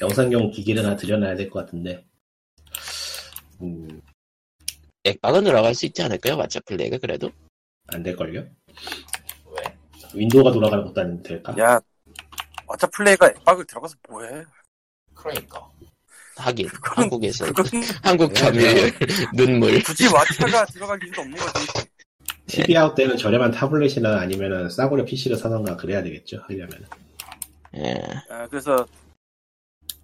[0.00, 2.04] 영상용 기기를 하나 들여놔야 될 것 같은데.
[3.62, 4.00] 음,
[5.04, 6.36] 엑박은 들어갈 수 있지 않을까요?
[6.36, 7.30] 왓챠 플레이가 그래도?
[7.88, 8.40] 안 될걸요?
[8.40, 9.78] 왜?
[10.14, 11.54] 윈도우가 돌아가는 것도 안 될까?
[11.58, 11.80] 야,
[12.66, 14.44] 왓챠 플레이가 엑박을 들어가서 뭐해?
[15.24, 15.68] 그러니까
[16.36, 17.64] 하긴 그건- 한국에서 그건
[18.02, 18.92] 한국 네, 점유율
[19.34, 21.66] 눈물 굳이 왓챠가 들어갈 이유도 없는 거지.
[22.46, 26.86] TV 아웃 때는 저렴한 타블렛이나 아니면은 싸구려 PC를 사던가 그래야 되겠죠, 하려면.
[27.76, 27.94] 예.
[28.28, 28.86] 아, 그래서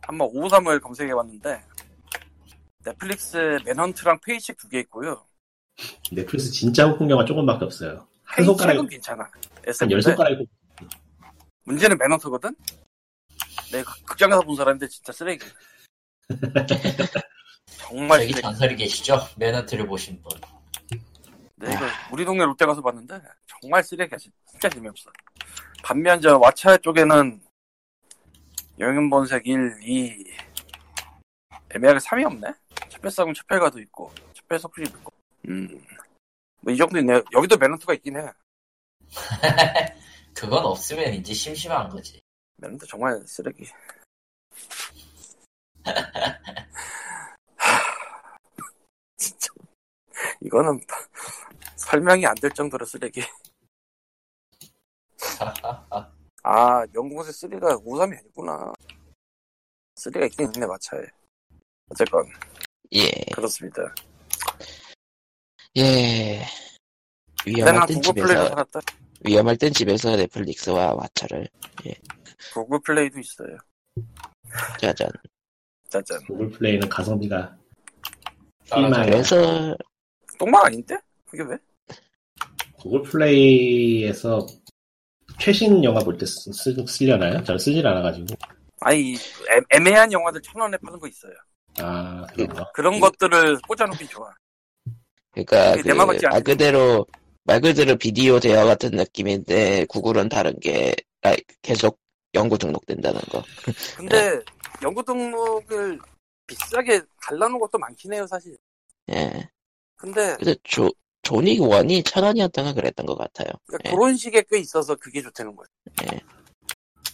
[0.02, 1.62] 한번 553을 검색해 봤는데
[2.84, 5.22] 넷플릭스 맨헌트랑 페이식 두개 있고요.
[6.10, 8.06] 넷플릭스 진짜 한국 영화 조금밖에 없어요.
[8.24, 9.24] 한 손가락에, 괜찮아.
[9.24, 9.30] 한
[9.66, 10.44] SM인데 열 손가락에
[11.64, 12.56] 문제는 맨헌트거든.
[13.72, 15.44] 내가 극장에서 본 사람인데 진짜 쓰레기.
[17.78, 18.42] 정말 저기 쓰레기.
[18.42, 19.18] 전설이 계시죠?
[19.36, 20.40] 매너트를 보신 분.
[21.56, 24.18] 내가 우리 동네 롯데 가서 봤는데 정말 쓰레기야.
[24.18, 25.10] 진짜 재미없어.
[25.82, 27.40] 반면 저 왓챠 쪽에는
[28.78, 30.24] 영윤본색 1, 2
[31.74, 32.48] 애매하게 3이 없네?
[32.88, 34.12] 첫배싸군 첫배가도 있고
[34.58, 35.12] 서플이 있고
[35.48, 35.68] 음.
[36.60, 37.22] 뭐 이 정도 있네.
[37.32, 38.26] 여기도 매너트가 있긴 해.
[40.34, 42.19] 그건 없으면 이제 심심한 거지.
[42.60, 43.66] 매너트 정말 쓰레기.
[49.16, 49.48] 진짜
[50.42, 50.80] 이거는
[51.76, 53.22] 설명이 안 될 정도로 쓰레기.
[56.42, 58.72] 아, 영공세 3가 53이 아니구나.
[59.96, 61.02] 3가 있긴 있네, 마차에.
[61.90, 62.26] 어쨌건,
[62.92, 63.10] 예.
[63.34, 63.82] 그렇습니다.
[65.76, 66.42] 예.
[67.44, 68.80] 위험할 난땐 집에서 살았다.
[69.24, 71.48] 위험할 땐 집에서 넷플릭스와 왓챠를
[72.52, 73.56] 구글 플레이도 있어요.
[74.80, 75.08] 짜잔.
[75.88, 76.18] 짜잔.
[76.26, 77.56] 구글 플레이는 가성비가.
[78.70, 79.76] 그래서
[80.38, 80.96] 똥망 아닌데?
[81.28, 81.56] 그게 왜?
[82.78, 84.46] 구글 플레이에서
[85.38, 87.42] 최신 영화 볼 때 쓰려나요?
[87.44, 88.26] 저는 쓰질 않아가지고.
[88.80, 91.32] 아니, 애, 애매한 영화들 천 원에 파는 거 있어요.
[91.78, 92.72] 아, 그런 거.
[92.72, 94.32] 그런 것들을 꽂아놓기 좋아.
[95.32, 96.40] 그러니까 그 같지 말 않아.
[96.40, 97.06] 그대로
[97.44, 101.98] 말 그대로 비디오 대여 같은 느낌인데 구글은 다른 게 아, 계속
[102.34, 103.42] 영구 등록된다는 거.
[103.96, 104.40] 근데
[104.82, 105.98] 영구 등록을
[106.46, 108.56] 비싸게 갈라놓은 것도 많긴 해요, 사실.
[109.10, 109.48] 예.
[109.96, 110.90] 근데 그래서 조
[111.22, 113.48] 존 윅 one이 천 원이었던가 그랬던 것 같아요.
[113.66, 113.94] 그러니까 예.
[113.94, 115.66] 그런 식의 꽤 있어서 그게 좋다는 거예요.
[116.14, 116.20] 예.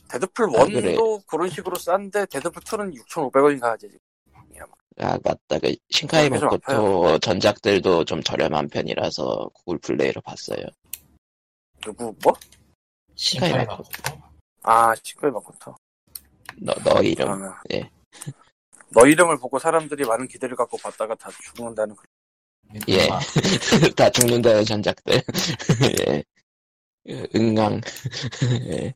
[0.09, 0.97] 데드풀 아, 1도 그래.
[1.27, 3.89] 그런 식으로 싼데 데드풀 2는 6,500원인가 하지.
[3.89, 3.99] 지금.
[4.99, 5.59] 아 맞다.
[5.59, 10.65] 그 신카이 그게 좀 마코토 전작들도 좀 저렴한 편이라서 구글 플레이로 봤어요.
[11.83, 12.33] 누구 뭐?
[13.15, 13.53] 신카이.
[13.53, 13.85] 많고.
[14.67, 15.77] 아 시크릿 마코토.
[16.57, 17.45] 너, 너 이름.
[17.45, 17.89] 아, 예.
[18.91, 22.05] 너 이름을 보고 사람들이 많은 기대를 갖고 봤다가 다 죽는다는 그
[22.89, 23.09] 예.
[23.09, 23.21] 아,
[23.97, 25.23] 다 죽는다는 전작들.
[26.09, 26.25] 예.
[27.37, 27.81] 응강.
[28.67, 28.93] 예.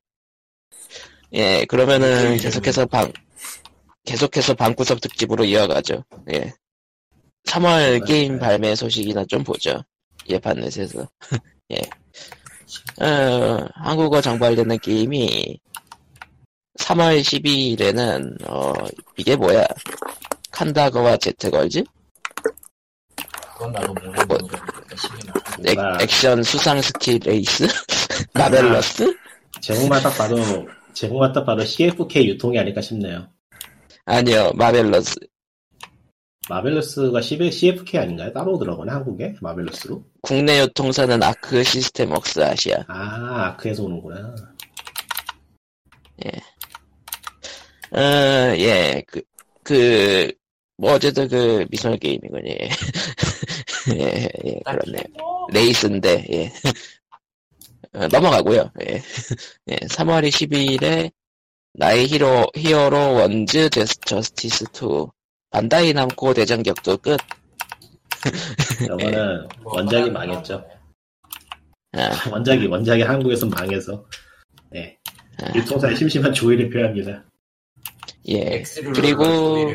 [1.32, 3.12] 예, 그러면은 계속해서 방,
[4.04, 6.02] 계속해서 방구석 특집으로 이어가죠.
[6.32, 6.52] 예.
[7.44, 8.06] 3월 네.
[8.06, 9.84] 게임 발매 소식이나 좀 보죠.
[10.28, 11.08] 예판넷에서.
[11.70, 11.80] 예.
[13.00, 15.58] 어, 한국어 정발되는 게임이
[16.78, 18.72] 3월 12일에는, 어,
[19.16, 19.66] 이게 뭐야.
[20.50, 21.84] 칸다가와 제트걸즈?
[23.52, 24.36] 그건 나도 모르는 나.
[25.66, 27.66] 액, 뭔가 액션 수상 스키 레이스?
[28.34, 29.14] 마벨러스?
[29.60, 30.36] 제목만 딱 봐도
[30.94, 33.28] 제목만 딱 봐도 CFK 유통이 아닐까 싶네요.
[34.06, 35.14] 아니요, 마벨러스.
[36.50, 38.32] 마벨러스가 CFK 아닌가요?
[38.32, 40.02] 따로 들어가네 한국에 마벨러스로?
[40.20, 42.84] 국내 유통사는 아크 시스템 웍스 아시아.
[42.88, 44.34] 아 아크에서 오는구나.
[47.92, 48.00] 어,
[48.58, 49.22] 예, 그,
[49.62, 50.32] 그,
[50.76, 52.48] 뭐, 어쨌든 그, 미소녀 게임이군요.
[52.50, 52.68] 예,
[53.94, 55.02] 예, 예, 그렇네요.
[55.52, 56.52] 레이스인데, 예.
[57.92, 58.70] 어, 넘어가고요.
[58.82, 59.02] 예.
[59.68, 61.10] 예, 3월 12일에
[61.74, 65.19] 나의 히로, 히어로 원즈 제스, 저스티스 2
[65.50, 67.18] 반다이 남코 대전 격투 끝.
[68.86, 70.64] 저거는 뭐 원작이 하나 망했죠.
[71.92, 71.98] 아,
[72.30, 74.04] 원작이 원작이 한국에서 망해서
[74.70, 74.96] 네
[75.54, 77.24] 유통사의 심심한 조의를 표합니다.
[78.28, 78.62] 예.
[78.94, 79.74] 그리고-.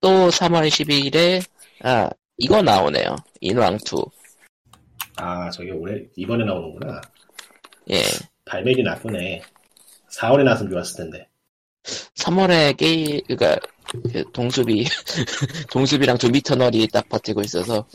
[0.00, 1.42] 또 3월 12일에,
[1.82, 3.16] 아, 이거 나오네요.
[3.40, 4.04] 인왕 2.
[5.16, 7.00] 아 저게 올해 이번에 나오는구나.
[7.90, 8.02] 예.
[8.44, 9.42] 발매일이 나쁘네.
[10.10, 11.28] 4월에 나왔으면 좋았을 텐데.
[12.14, 13.58] 3월에 게임, 그니까,
[14.12, 14.84] 그 동수비,
[15.70, 17.86] 동수비랑 좀미터널이 딱 버티고 있어서,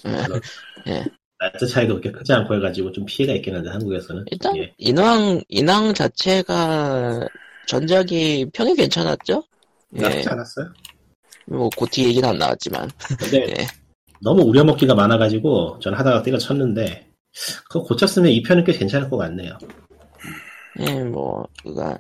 [0.88, 1.04] 예.
[1.40, 4.26] 나트 차이도 그렇게 크지 않고 해가지고 좀 피해가 있긴 한데 한국에서는.
[4.32, 4.74] 일단, 예.
[4.78, 7.28] 인왕, 인왕 자체가
[7.68, 9.44] 전작이 평이 괜찮았죠?
[9.98, 10.02] 예.
[10.02, 10.74] 나쁘지 않았어요.
[11.48, 13.68] 뭐, 고티 얘기는 안 나왔지만, 근데 예.
[14.22, 17.08] 너무 우려먹기가 많아가지고 전 하다가 때려쳤는데
[17.70, 19.58] 그거 고쳤으면 이 편은 꽤 괜찮을 것 같네요.
[20.80, 21.98] 예, 뭐, 그가,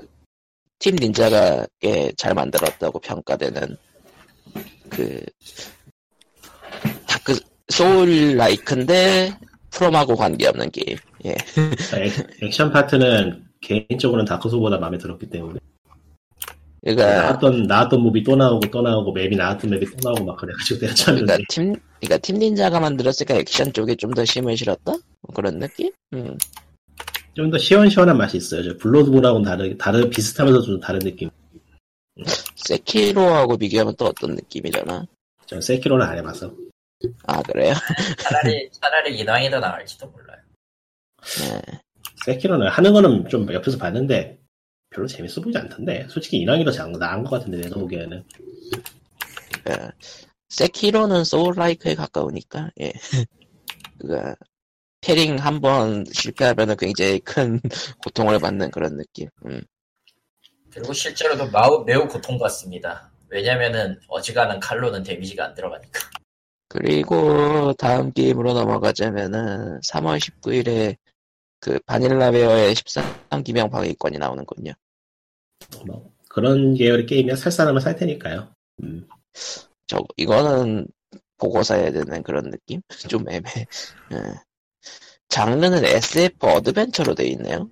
[0.81, 3.77] 팀 닌자가 꽤 잘 만들었다고 평가되는,
[4.89, 5.23] 그,
[7.07, 7.39] 다크,
[7.69, 9.37] soul like인데,
[9.69, 10.97] 프롬하고 관계없는 게임.
[11.25, 11.31] 예.
[11.97, 15.59] 액- 액션 파트는 개인적으로는 다크소보다 마음에 들었기 때문에
[16.83, 20.79] 그러니까, 나왔던 나왔던 몹이 또 나오고 또 나오고 맵이 나왔던 맵이 또 나오고 막 그래가지고
[20.79, 24.91] 때려쳤는데 그러니까 팀, 그러니까 팀 닌자가 만들었으니까 액션 쪽에 좀더 힘을 실었다?
[24.93, 25.91] 뭐 그런 느낌?
[26.13, 26.37] 음.
[27.33, 28.63] 좀 더 시원시원한 맛이 있어요.
[28.63, 31.29] 저 블러드본하고는 다르 다르 비슷하면서 좀 다른 느낌.
[32.55, 35.05] 세키로하고 비교하면 또 어떤 느낌이려나?
[35.45, 36.53] 전 세키로는 안 해봐서
[37.25, 37.73] 아, 그래요?
[38.19, 40.37] 차라리 차라리 인왕이 더 나을지도 몰라요.
[41.41, 41.61] 예.
[42.25, 44.37] 세키로는 하는 거는 좀 옆에서 봤는데
[44.89, 48.23] 별로 재밌어 보이지 않던데 솔직히 인왕이 더 장- 나은 것 같은데 내가 보기에는
[49.69, 49.77] 예.
[50.49, 52.91] 세키로는 소울 라이크에 가까우니까, 예.
[53.99, 54.35] 그가,
[55.01, 57.59] 패링 한 번 실패하면은 굉장히 큰
[58.03, 59.29] 고통을 받는 그런 느낌.
[59.45, 59.61] 음.
[60.71, 63.11] 그리고 실제로도 마우, 매우 고통받습니다.
[63.29, 65.99] 왜냐면은 어지간한 칼로는 데미지가 안 들어가니까.
[66.67, 70.95] 그리고 다음 게임으로 넘어가자면은 3월 19일에
[71.59, 74.71] 그 바닐라웨어의 13기명 방위권이 나오는군요.
[75.85, 78.53] 뭐 그런 계열의 게임이야 살 사람은 살 테니까요.
[78.83, 79.07] 음.
[79.87, 80.87] 저 이거는
[81.37, 82.81] 보고 사야 되는 그런 느낌?
[83.09, 83.65] 좀 애매해.
[84.13, 84.17] 예.
[85.31, 87.69] 장르는 SF 어드벤처로 돼 있네요.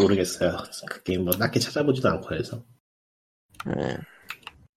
[0.00, 0.56] 모르겠어요.
[0.88, 2.62] 그 게임 뭐 딱히 찾아보지도 않고 해서
[3.78, 3.96] 예.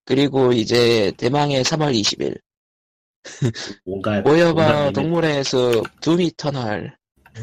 [0.05, 2.39] 그리고 이제 대망의 3월 20일
[3.85, 6.97] 뭔가 모여봐 의미- 동물의 숲 두미터널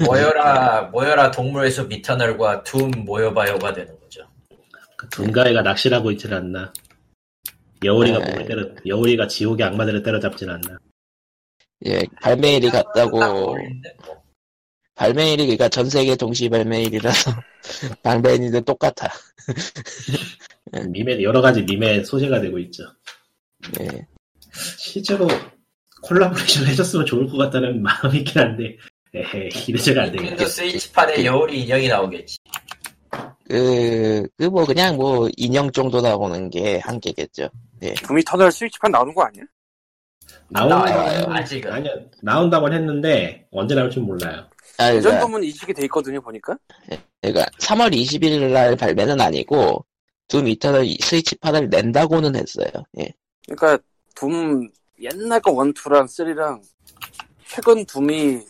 [0.07, 4.27] 모여라 모여라 동물의 숲 미터널과 둠 모여봐요가 되는 거죠.
[4.97, 6.73] 그 둔가이가 낚시를 하고 있질 않나.
[7.83, 8.31] 여울이가 네.
[8.31, 10.79] 몸을 때려 여울이가 지옥의 악마들을 때려잡진 않나.
[11.87, 13.55] 예 발매일이 딱 같다고 뭐.
[14.95, 17.31] 발매일이 그러니까 전 세계 동시 발매일이라서
[18.03, 19.09] 발매일은 똑같아.
[20.91, 22.85] 밈에 여러 가지 밈의 소재가 되고 있죠.
[23.81, 24.07] 예.
[24.79, 25.27] 실제로
[26.03, 28.77] 콜라보레이션 해줬으면 좋을 것 같다는 마음이 있긴 한데
[29.15, 30.47] 에헤 이래저래 안 되겠지.
[30.47, 32.37] 스위치판에 여울이 인형이 나오겠지.
[33.49, 37.49] 그, 그 뭐 그냥 뭐 인형 정도 나오는 게 한계겠죠.
[38.07, 39.43] Doom Eternal 스위치판 나오는 거 아니야?
[40.49, 41.73] 나온다고 나와요, 했- 아직은.
[41.73, 44.47] 아니요 나온다고 했는데 언제 나올지 몰라요.
[44.79, 46.57] 아, 이 그러니까, 정도면 이식이 돼 있거든요 보니까.
[47.21, 49.85] 그러니까 3월 20일 날 발매는 아니고
[50.29, 52.69] Doom Eternal 스위치판을 낸다고는 했어요.
[52.99, 53.13] 예.
[53.47, 53.79] 그러니까
[54.15, 54.69] 둠
[55.01, 56.63] 옛날 거 원투랑 쓰리랑
[57.47, 58.41] 최근 둠이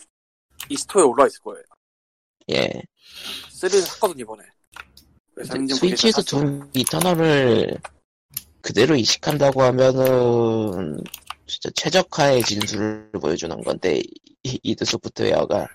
[0.69, 1.63] 이 스토어에 올라와 있을 거예요.
[2.53, 2.69] 예.
[3.51, 4.43] 쓰리는 샀거든 이번에.
[5.75, 6.23] 스위치에서.
[6.23, 7.79] 둠 이터널을
[8.61, 11.03] 그대로 이식한다고 하면은
[11.51, 14.01] 진짜 최적화의 진술을 보여주는 건데
[14.45, 15.67] 이- 이드 소프트웨어가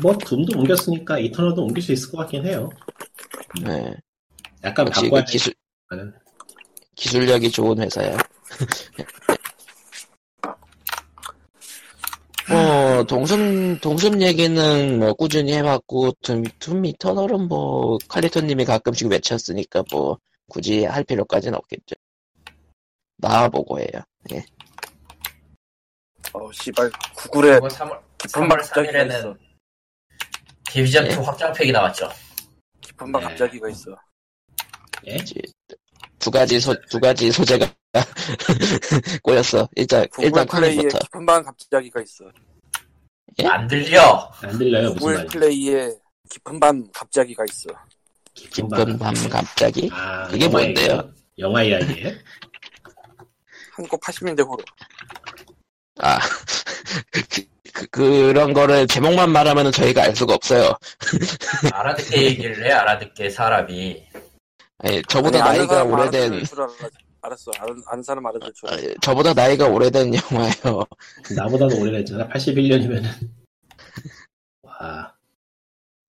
[0.00, 2.70] 뭐 둠도 옮겼으니까 이터널도 옮길 수 있을 것 같긴 해요.
[3.66, 3.94] 예.
[4.64, 5.52] 약간 바꿔야 그 기술
[5.90, 6.12] 되는.
[6.96, 8.16] 기술력이 좋은 회사야.
[12.48, 20.18] 뭐 동숲 동숲 얘기는 뭐 꾸준히 해왔고 둠, 둠 이터널은 뭐 칼리토님이 가끔씩 외쳤으니까 뭐
[20.48, 21.94] 굳이 할 필요까지는 없겠죠.
[23.16, 24.02] 나와보고 해요.
[26.32, 26.90] 어, 씨발.
[27.14, 29.38] 구글에 그리고 3월, 3월 3일에는
[30.68, 31.14] 디비전 2 예.
[31.14, 32.10] 확장팩이 나왔죠.
[32.80, 33.28] 깊은 방 네.
[33.28, 33.96] 갑자기가 있어.
[35.06, 35.18] 예?
[36.18, 37.66] 두 가지 소, 두 가지 소재가
[39.22, 39.68] 꼬였어.
[39.76, 40.98] 일단, 구글 일단 플레이에 컴퓨터.
[40.98, 42.24] 깊은 방 갑자기가 있어.
[43.40, 43.46] 예?
[43.46, 44.30] 안 들려.
[44.42, 45.90] 안 들려요 무슨 구글 말인지 플레이에
[46.30, 47.70] 깊은 밤 갑자기가 있어.
[48.34, 49.88] 깊은 밤 갑자기?
[49.92, 51.12] 아, 그게 영화 뭔데요?
[51.38, 52.16] 영화 이야기예요?
[53.74, 54.62] 한국 80년대 호로.
[56.00, 56.18] 아,
[57.10, 57.22] 그,
[57.72, 60.76] 그, 그런 거를 제목만 말하면 저희가 알 수가 없어요.
[61.72, 64.06] 알아듣게 얘기를 해, 알아듣게 사람이.
[64.78, 66.44] 아니, 저보다 아니, 나이가 오래된.
[67.20, 67.50] 알았어.
[67.58, 68.76] 아는, 아는 사람 알아들 줄 알아.
[68.76, 70.84] 아, 저보다 나이가 오래된 영화예요.
[71.34, 73.08] 나보다도 오래됐잖아 81년이면은
[74.62, 75.14] 와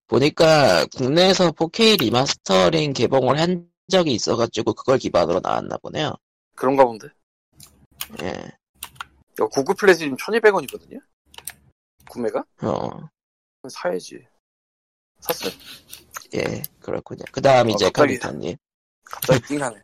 [0.08, 6.13] 보니까 국내에서 4K 리마스터링 개봉을 한 적이 있어가지고 그걸 기반으로 나왔나 보네요.
[6.56, 7.08] 그런가 본데.
[8.21, 11.01] 예, 야, 구글 플레이 지금 1200원이거든요?
[12.10, 12.43] 구매가?
[12.62, 12.89] 어,
[13.69, 14.19] 사야지.
[15.19, 15.51] 샀어요.
[16.36, 17.23] 예, 그렇군요.
[17.31, 18.19] 그 다음 이제 갑자기.
[18.19, 18.55] 컴퓨터님.
[19.03, 19.81] 갑자기 띵하네.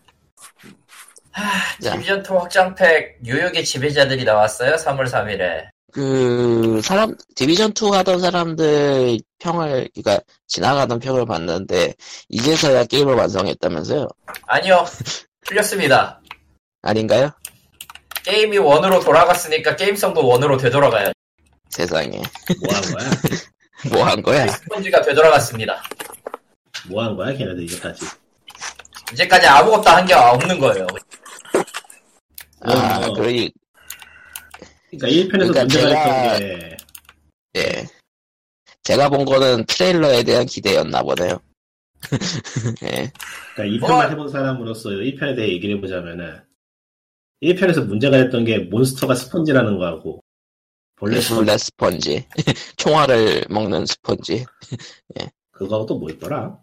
[1.82, 1.94] 자.
[1.94, 4.76] 디비전 2 확장팩 뉴욕의 지배자들이 나왔어요.
[4.76, 5.70] 3월 3일에.
[5.94, 11.94] 그, 사람, 디비전 2 하던 사람들 평을, 그니까, 지나가던 평을 봤는데,
[12.30, 14.08] 이제서야 게임을 완성했다면서요?
[14.44, 14.86] 아니요.
[15.46, 16.22] 틀렸습니다.
[16.82, 17.32] 아닌가요?
[18.24, 21.12] 게임이 원으로 돌아갔으니까 게임성도 원으로 되돌아가요.
[21.70, 22.10] 세상에.
[22.62, 23.10] 뭐 한 거야?
[23.92, 24.48] 뭐 한 거야?
[24.48, 25.82] 스펀지가 되돌아갔습니다.
[26.88, 28.06] 뭐 한 거야 걔네들 이제까지
[29.14, 30.88] 이제까지 아무것도 한 게 없는 거예요.
[32.64, 33.14] 아, 어.
[33.14, 33.52] 그러니,
[34.92, 36.78] 그러니까 1편에서 그러니까 문제가 제가- 있던 게
[37.58, 37.88] 예.
[38.84, 41.40] 제가 본 거는 트레일러에 대한 기대였나 보네요.
[42.84, 43.12] 예.
[43.56, 46.42] 그러니까 2편만 뭐- 해본 사람으로서 1편에 대해 얘기를 해보자면은
[47.42, 50.22] 1편에서 문제가 됐던 게 몬스터가 스펀지라는 거하고
[50.96, 52.28] 본래 스펀지 벌레 스펀지.
[52.78, 54.46] 총알을 먹는 스펀지.
[55.52, 56.58] 그거하고 또 뭐 있더라?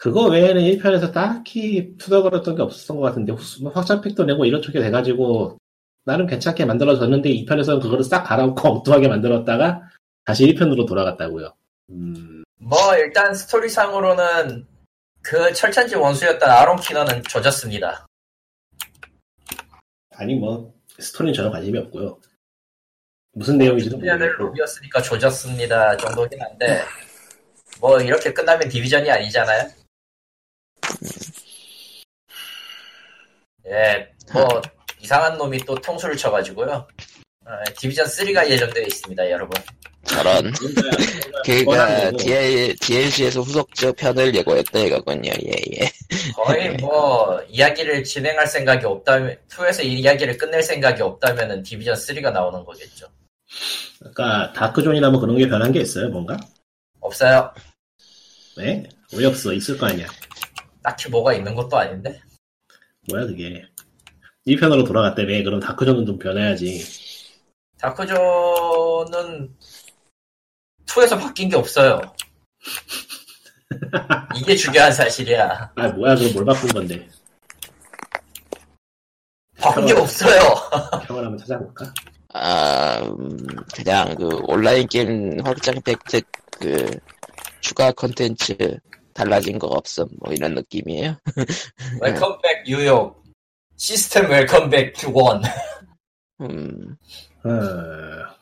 [0.00, 4.78] 그거 외에는 1편에서 딱히 투덕거렸던 게 없었던 것 같은데 후- 뭐 확장팩도 내고 이런 쪽이
[4.80, 5.56] 돼가지고
[6.04, 9.82] 나름 괜찮게 만들어졌는데 2편에서는 그거를 싹 갈아엎고 엉뚱하게 만들었다가
[10.24, 11.54] 다시 1편으로 돌아갔다고요.
[11.90, 14.66] 음, 뭐 일단 스토리상으로는
[15.22, 18.06] 그 철천지 원수였던 아론 키너는 조졌습니다.
[20.18, 22.18] 아니 뭐 스토리는 전혀 관심이 없고요.
[23.32, 26.82] 무슨 내용인지도 디비전을 모르겠고 로비였으니까 조졌습니다 정도긴 한데
[27.80, 29.70] 뭐 이렇게 끝나면 디비전이 아니잖아요.
[33.66, 34.60] 예, 뭐
[34.98, 36.88] 이상한 놈이 또 통수를 쳐가지고요.
[37.46, 39.50] 어, 디비전 3가 예정되어 있습니다, 여러분.
[40.18, 40.52] 저런.
[42.18, 45.30] DL, DLC에서 후속작 편을 예고했다 이거군요.
[45.30, 45.90] 예, 예.
[46.34, 53.06] 거의 뭐 이야기를 진행할 생각이 없다면 2에서 이야기를 끝낼 생각이 없다면은 디비전 3가 나오는 거겠죠.
[53.98, 56.36] 그러니까 다크존이나 뭐 그런 게 변한 게 있어요 뭔가?
[57.00, 57.52] 없어요.
[58.56, 58.82] 왜?
[59.14, 59.52] 왜 없어?
[59.52, 60.06] 있을 거 아니야.
[60.82, 62.20] 딱히 뭐가 있는 것도 아닌데.
[63.08, 63.62] 뭐야 그게
[64.46, 66.84] 1편으로 돌아갔다며 그럼 다크존은 좀 변해야지
[67.78, 69.54] 다크존은
[70.88, 72.00] 2에서 바뀐 게 없어요.
[74.34, 75.72] 이게 중요한 사실이야.
[75.76, 77.08] 아 뭐야 그럼 뭘 바꾼 건데
[79.58, 80.40] 바뀐 게 없어요.
[81.06, 81.92] 평을 한번 찾아볼까?
[82.34, 83.36] 아, 음,
[83.74, 86.20] 그냥 그 온라인 게임 확장 팩
[86.52, 86.98] 그
[87.60, 88.56] 추가 컨텐츠
[89.12, 91.16] 달라진 거 없음 뭐 이런 느낌이에요.
[92.00, 93.22] 웰컴백 뉴욕.
[93.76, 95.42] 시스템 웰컴백 원.
[96.40, 96.96] 음,
[97.44, 98.37] 어...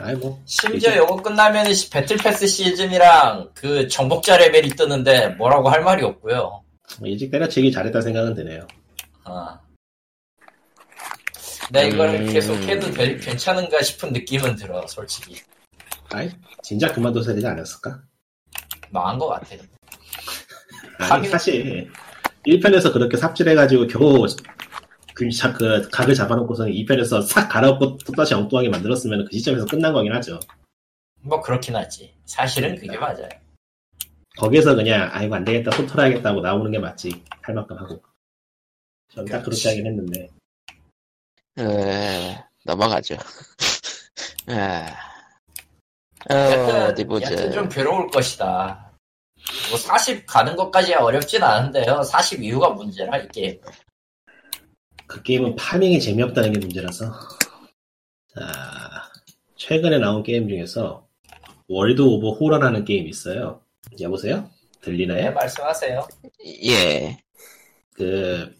[0.00, 6.62] 아이고 심지어 이거 끝나면 배틀 패스 시즌이랑 그 정복자 레벨이 뜨는데 뭐라고 할 말이 없고요.
[7.00, 8.66] 뭐 일찍 때려치기 잘했다 생각은 드네요
[9.24, 9.58] 아.
[11.72, 12.32] 내 이거를 음.
[12.32, 15.40] 계속 해도 될- 괜찮은가 싶은 느낌은 들어, 솔직히.
[16.10, 16.30] 아이
[16.62, 18.00] 진작 그만둬야 되지 않았을까?
[18.90, 19.56] 망한 것 같아.
[20.98, 21.90] 아니 사실
[22.46, 24.26] 1편에서 그렇게 삽질해가지고 겨우
[25.16, 29.92] 그, 자- 그 각을 잡아놓고서는 2편에서 싹 갈아엎고 또 다시 엉뚱하게 만들었으면 그 시점에서 끝난
[29.94, 30.38] 거긴 하죠
[31.22, 32.14] 뭐 그렇긴 하지.
[32.26, 33.28] 사실은 그게 맞아요.
[34.36, 38.00] 거기에서 그냥 아이고 안 되겠다 손 털어야겠다 고 나오는 게 맞지 할 만큼 하고
[39.14, 39.70] 저는 딱 그렇게.
[39.70, 40.28] 하긴 했는데
[41.58, 43.16] 에, 넘어가죠.
[44.48, 44.86] 아,
[46.30, 47.32] 어, 어디 보자.
[47.32, 48.92] 여튼 좀 괴로울 것이다.
[49.70, 52.02] 뭐 40 가는 것까지야 어렵진 않은데요.
[52.02, 53.58] 40 이후가 문제라 이 게임.
[55.06, 57.12] 그 게임은 farming이 재미없다는 게 문제라서
[58.28, 58.42] 자
[59.56, 61.06] 최근에 나온 게임 중에서
[61.68, 63.60] World of Horror라는 게임이 있어요
[64.00, 64.36] 여보세요?
[64.36, 65.32] 네, 들리나요?
[65.32, 66.06] 말씀하세요.
[66.64, 67.18] 예,
[67.92, 68.54] 그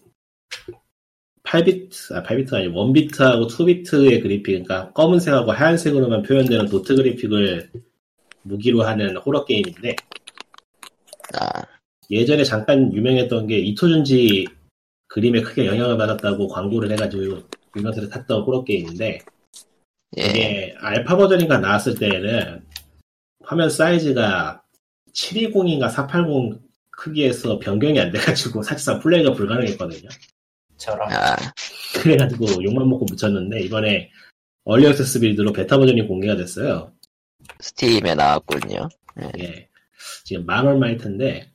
[1.43, 7.71] 8비트, 아, 8비트가 아니고 1비트하고 2비트의 그래픽, 그러니까 검은색하고 하얀색으로만 표현되는 도트 그래픽을
[8.41, 9.95] 무기로 하는 호러 게임인데,
[11.39, 11.63] 아,
[12.11, 14.47] 예전에 잠깐 유명했던 게 이토준지
[15.07, 17.43] 그림에 크게 영향을 받았다고 광고를 해가지고
[17.75, 19.19] 유명세를 탔던 호러 게임인데,
[20.17, 20.21] 예.
[20.21, 22.65] 이게 알파 버전인가 나왔을 때에는
[23.43, 24.61] 화면 사이즈가
[25.13, 30.09] 720인가 480 크기에서 변경이 안 돼가지고 사실상 플레이가 불가능했거든요.
[30.77, 31.35] 저랑 아,
[31.95, 34.11] 그래가지고 욕만 먹고 묻혔는데 이번에
[34.63, 36.91] 얼리 액세스 빌드로 베타 버전이 공개가 됐어요.
[37.59, 38.89] 스팀에 나왔군요.
[39.39, 39.69] 예.
[40.25, 41.51] 지금 만 얼마일 텐데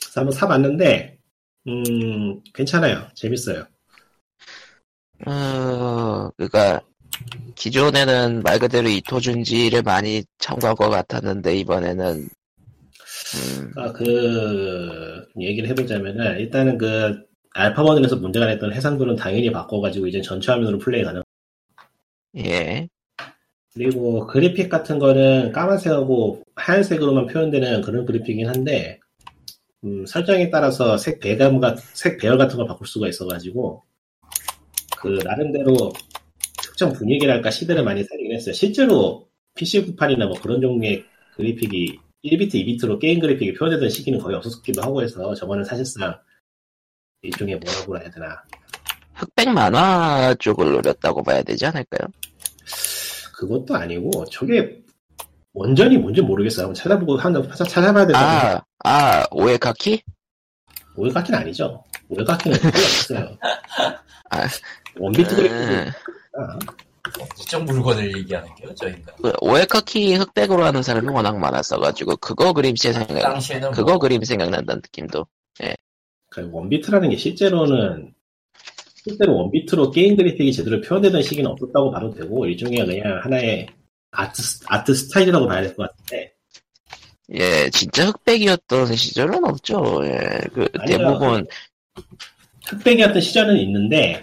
[0.00, 1.18] 그래서 한번 사봤는데
[1.68, 3.08] 음 괜찮아요.
[3.14, 3.66] 재밌어요.
[5.26, 6.80] 어, 그니까,
[7.54, 12.28] 기존에는 말 그대로 이토준지를 많이 참고한 것 같았는데, 이번에는,
[13.34, 17.22] 음, 아, 그 얘기를 해보자면은 일단은 그
[17.54, 21.22] 알파 버전에서 문제가 됐던 해상도는 당연히 바꿔가지고 이제 전체 화면으로 플레이 가능.
[22.38, 22.88] 예.
[23.74, 28.98] 그리고 그래픽 같은 거는 까만색하고 하얀색으로만 표현되는 그런 그래픽이긴 한데
[29.84, 33.82] 음, 설정에 따라서 색 배감 과 색 배열 같은 걸 바꿀 수가 있어가지고
[34.98, 35.92] 그 나름대로
[36.62, 38.52] 특정 분위기랄까 시대를 많이 살리긴 했어요.
[38.54, 41.04] 실제로 PC 구판이나 뭐 그런 종류의
[41.34, 46.16] 그래픽이 1비트, 2비트로 게임 그래픽이 표현되던 시기는 거의 없었기도 하고 해서 저거는 사실상
[47.22, 48.42] 일종의 뭐라고 해야 되나
[49.14, 52.08] 흑백 만화 쪽을 노렸다고 봐야 되지 않을까요?
[53.34, 54.80] 그것도 아니고 저게
[55.54, 56.64] 원전이 뭔지 모르겠어요.
[56.64, 60.02] 한번 찾아보고 한번 찾아봐야 되나 아, 아, 오에카키?
[60.96, 61.82] 오해각기는 아니죠.
[62.08, 63.38] 거의 없어요.
[64.30, 64.46] 아.
[64.98, 65.94] 원비트 그래픽
[66.38, 66.58] 음,
[67.36, 69.12] 무적 물건을 얘기하는 게요, 저희가.
[69.22, 74.80] 그 오에카키 흑백으로 하는 사람이 워낙 많았어가지고, 그거 그림체 생각, 당시에는 뭐 그거 그림 생각난다는
[74.82, 75.26] 느낌도.
[76.28, 78.14] 그 원비트라는 게 실제로는
[78.94, 83.66] 실제로 원비트로 게임 그래픽이 제대로 표현되던 시기는 없었다고 봐도 되고 일종의 그냥 하나의
[84.12, 86.32] 아트 스- 아트 스타일이라고 봐야 될 것 같은데
[87.34, 90.00] 예, 진짜 흑백이었던 시절은 없죠.
[90.04, 90.98] 예, 그, 아니요.
[90.98, 91.46] 대부분,
[92.66, 94.22] 흑백이었던 시절은 있는데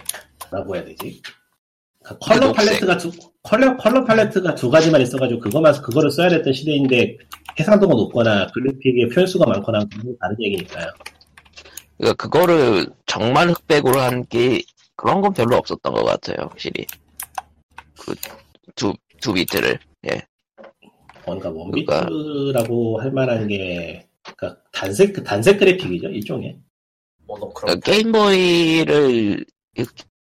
[0.50, 1.20] 뭐라고 해야 되지?
[2.04, 2.56] 그 컬러 녹색.
[2.66, 3.10] 팔레트가 두
[3.42, 7.16] 컬러 컬러 팔레트가 두 가지만 있어가지고 그거만 그거를 써야 됐던 시대인데
[7.58, 10.90] 해상도가 높거나 그래픽의 표현수가 많거나 그건 다른 얘기니까요.
[11.98, 14.62] 그러니까 그거를 정말 흑백으로 한 게,
[14.96, 16.86] 그런 건 별로 없었던 것 같아요, 확실히.
[17.98, 18.14] 그,
[18.74, 19.78] 두, 두 비트를.
[20.10, 20.22] 예.
[21.26, 26.58] 뭔가 원비트라고 할 만한 게 그러니까 단색 단색 그래픽이죠 일종의.
[27.26, 27.80] 모노크롬.
[27.80, 29.44] 그러니까 게임보이를,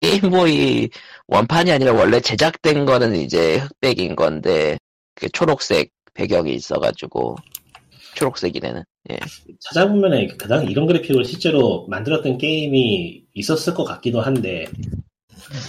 [0.02, 0.90] 게임보이
[1.28, 4.78] 원판이 아니라 원래 제작된 거는 이제 흑백인 건데,
[5.16, 7.36] 그 초록색 배경이 있어가지고,
[8.16, 8.84] 초록색이네는.
[9.12, 9.20] 예.
[9.60, 14.68] 찾아보면은 그당 이런 그래픽을 실제로 만들었던 게임이 있었을 것 같기도 한데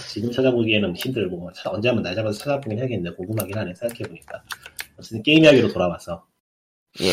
[0.09, 4.43] 지금 찾아보기에는 힘들고 차- 언제 한번 날 잡아서 찾아보긴 해야겠는데 궁금하긴 하네 생각해보니까
[4.97, 6.25] 어쨌든 게임 이야기로 돌아와서
[7.01, 7.07] 예.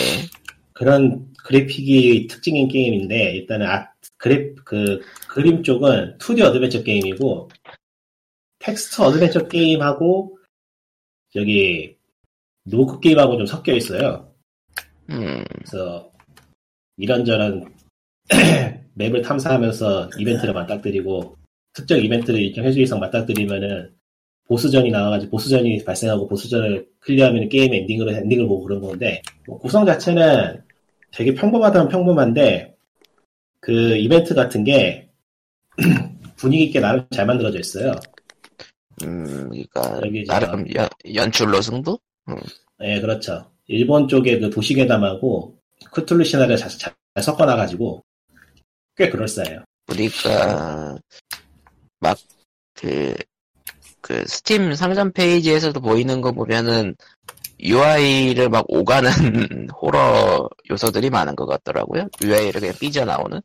[0.73, 7.49] 그런 그래픽이 특징인 게임인데 일단은 아 그래 그 그림 쪽은 2D 어드벤처 게임이고
[8.59, 10.39] 텍스트 어드벤처 게임하고
[11.37, 11.97] 여기
[12.65, 14.35] rogue 게임하고 좀 섞여 있어요.
[15.11, 16.13] 음, 그래서
[16.97, 17.75] 이런저런
[18.95, 21.37] 맵을 탐사하면서 이벤트를 맞닥뜨리고
[21.73, 23.93] 특정 이벤트를 일정 해주 이상 맞닥뜨리면은
[24.47, 30.63] 보스전이 나와가지고 보스전이 발생하고 보스전을 클리어하면 게임 엔딩으로 엔딩을 보고 그런 건데 뭐 구성 자체는
[31.13, 32.75] 되게 평범하다면 평범한데
[33.61, 35.09] 그 이벤트 같은 게
[36.37, 37.93] 분위기 있게 나름 잘 만들어져 있어요.
[39.03, 41.99] 음, 그니까, 여기 나름 연, 연출로 승부?
[42.83, 43.51] 예, 그렇죠.
[43.67, 45.57] 일본 쪽의 그 도시괴담하고
[45.93, 46.93] 크툴루 시나리오 잘, 잘
[47.23, 48.03] 섞어놔가지고
[48.97, 49.65] 꽤 그럴싸해요.
[49.89, 50.99] 우리가
[52.01, 52.19] 막
[52.75, 53.15] 그
[54.03, 56.97] 그 스팀 상점 페이지에서도 보이는 거 보면은
[57.61, 59.11] UI를 막 오가는
[59.83, 62.09] 호러 요소들이 많은 것 같더라고요.
[62.23, 63.41] UI를 그냥 삐져나오는.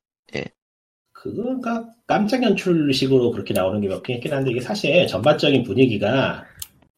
[1.13, 6.45] 그거가 깜짝 연출식으로 그렇게 나오는 게 몇 개 있긴 한데 이게 사실 전반적인 분위기가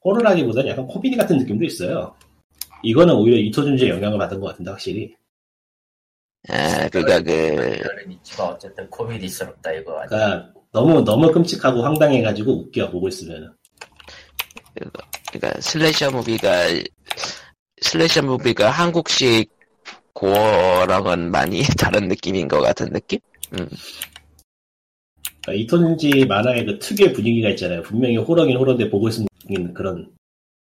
[0.04, 2.14] 호러라기보다는 약간 코미디 같은 느낌도 있어요.
[2.84, 5.16] 이거는 오히려 이토준지의 영향을 받은 것 같은데 확실히.
[6.50, 7.80] 아, 그니까 그,
[8.40, 9.94] 어쨌든 코미디스럽다 이거.
[10.08, 13.52] 그러니까 너무 너무 끔찍하고 황당해가지고 웃겨 보고 있으면.
[15.32, 16.66] 그니까 슬래셔 무비가
[17.82, 19.50] 슬래셔 무비가 한국식
[20.14, 23.20] 고어랑은 많이 다른 느낌인 것 같은 느낌?
[23.50, 23.76] 그러니까
[25.54, 27.82] 이토준지 만화의 그 특유의 분위기가 있잖아요.
[27.82, 30.12] 분명히 호러긴 호러인데 보고 있으면 웃기는 그런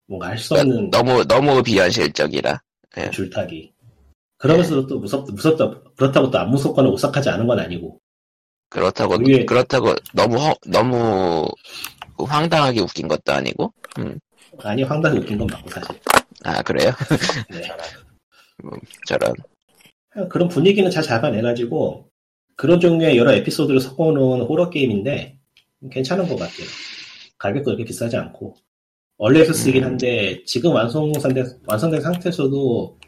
[0.07, 2.61] 뭔가 할 수 없는 너무 너무 비현실적이라.
[2.99, 3.11] 예.
[3.11, 3.73] 줄타기.
[4.39, 7.99] 그러면서도 또 무섭, 무섭다, 그렇다고 또 안 무섭거나 오싹하지 않은 건 아니고.
[8.79, 11.47] 그렇다고 위에- 그렇다고 너무 허- 너무
[12.18, 13.72] 황당하게 웃긴 것도 아니고.
[13.99, 14.18] 음.
[14.62, 15.95] 아니 황당히 웃긴 건 맞고 사실.
[16.43, 16.91] 아 그래요?
[17.51, 17.62] 네.
[19.07, 19.33] 저런.
[20.29, 22.09] 그런 분위기는 잘 잡아내가지고
[22.57, 25.39] 그런 종류의 여러 에피소드를 섞어놓은 호러 게임인데
[25.91, 26.66] 괜찮은 것 같아요.
[27.39, 28.57] 가격도 그렇게 비싸지 않고
[29.18, 29.89] early access긴 음.
[29.91, 32.99] 한데 지금 완성된 완성된 상태에서도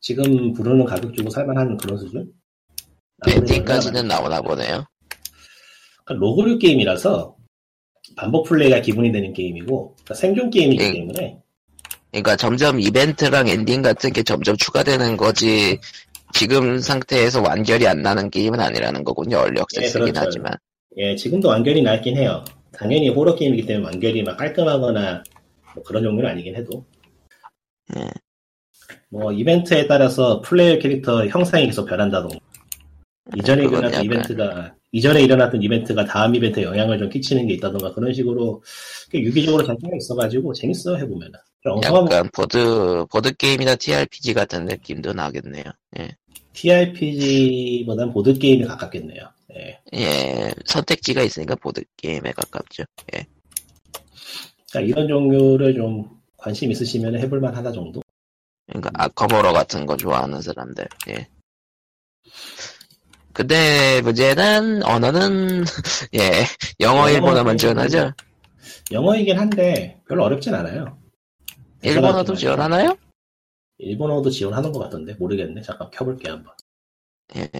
[0.00, 2.32] 지금 부르는 가격 주고 살만한 그런 수준?
[3.26, 4.86] 엔딩까지는 나오나 보네요.
[6.04, 7.36] 그러니까 rogue류 게임이라서
[8.16, 10.92] 반복 플레이가 기본이 되는 게임이고 그러니까 생존 게임이기 예.
[10.92, 11.38] 때문에
[12.12, 15.78] 그러니까 점점 이벤트랑 엔딩 같은 게 점점 추가되는 거지.
[16.32, 19.38] 지금 상태에서 완결이 안 나는 게임은 아니라는 거군요.
[19.38, 20.20] early access긴 그렇죠.
[20.24, 20.52] 하지만.
[20.96, 22.44] 예, 지금도 완결이 나긴 해요.
[22.72, 25.22] 당연히 호러 게임이기 때문에 완결이 막 깔끔하거나
[25.74, 26.84] 뭐 그런 종류는 아니긴 해도.
[27.96, 28.06] 예.
[29.08, 32.38] 뭐 이벤트에 따라서 플레이어 캐릭터 형상이 계속 변한다던가.
[33.34, 38.12] 이전에 일어났던 약간- 이벤트가 이전에 일어났던 이벤트가 다음 이벤트에 영향을 좀 끼치는 게 있다던가 그런
[38.12, 38.62] 식으로
[39.10, 40.96] 꽤 유기적으로 장점이 있어가지고 재밌어
[41.64, 45.64] 엉성한 약간 보드 보드 게임이나 TRPG 같은 느낌도 나겠네요.
[45.98, 46.16] 예.
[46.52, 49.28] TRPG보단 보드 게임에 가깝겠네요.
[49.56, 49.80] 예.
[49.94, 52.84] 예, 선택지가 있으니까 보드 게임에 가깝죠.
[53.14, 53.26] 예.
[54.70, 58.00] 그러니까 이런 종류를 좀 관심 있으시면 해볼만 하다 정도.
[58.66, 60.86] 그러니까 Arkham Horror 같은 거 좋아하는 사람들.
[61.08, 61.26] 예.
[63.36, 65.64] 근데 문제는 언어는
[66.14, 66.46] 예
[66.80, 68.12] 영어 일본어만 지원하죠.
[68.90, 70.98] 영어이긴 한데 별로 어렵진 않아요.
[71.82, 72.96] 일본어도 지원하나요?
[73.76, 75.60] 일본어도 지원하는 것 같던데 모르겠네.
[75.60, 76.54] 잠깐 켜볼게 한번.
[77.36, 77.50] 예.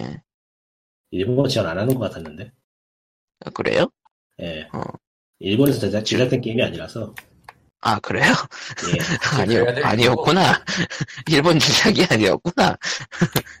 [1.11, 2.51] 일본어 지원 안 하는 것 같았는데.
[3.45, 3.91] 아, 그래요?
[4.41, 4.67] 예.
[4.73, 4.81] 어.
[5.37, 7.13] 일본에서 제작 제작된 게임이 아니라서.
[7.81, 8.33] 아 그래요?
[8.95, 8.97] 예.
[9.39, 9.63] 아니요.
[9.83, 10.65] 아니었구나.
[11.29, 12.75] 일본 제작이 아니었구나.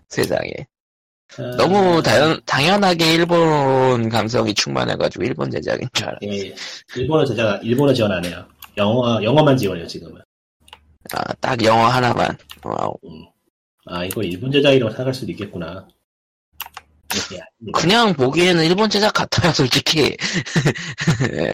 [0.09, 0.65] 세상에.
[1.39, 6.17] 아, 너무 당연, 당연하게 일본 감성이 충만해가지고 일본 제작인 줄 알아.
[6.23, 6.55] 예.
[6.95, 8.45] 일본어 제작 일본어 지원 안 해요.
[8.77, 10.21] 영어 영어만 지원해요 지금은.
[11.13, 12.37] 아, 딱 영어 하나만.
[12.63, 12.95] wow.
[13.05, 13.25] 음.
[13.85, 15.87] 아 이거 일본 제작이라고 생각할 수도 있겠구나.
[17.31, 17.79] 예, 아닙니다.
[17.79, 20.17] 그냥 보기에는 일본 제작 같아요, 솔직히.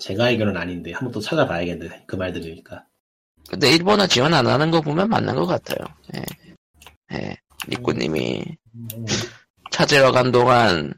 [0.00, 2.04] 제가 알기로는 아닌데 한번 또 찾아봐야겠네.
[2.06, 2.84] 그말 들으니까.
[3.48, 5.78] 근데 일본어 지원 안 하는 거 보면 맞는 것 같아요.
[6.14, 6.24] 예.
[7.12, 7.36] 예.
[7.68, 8.44] 니꾸님이
[8.74, 9.06] 음,
[9.70, 10.94] 찾으러 간 동안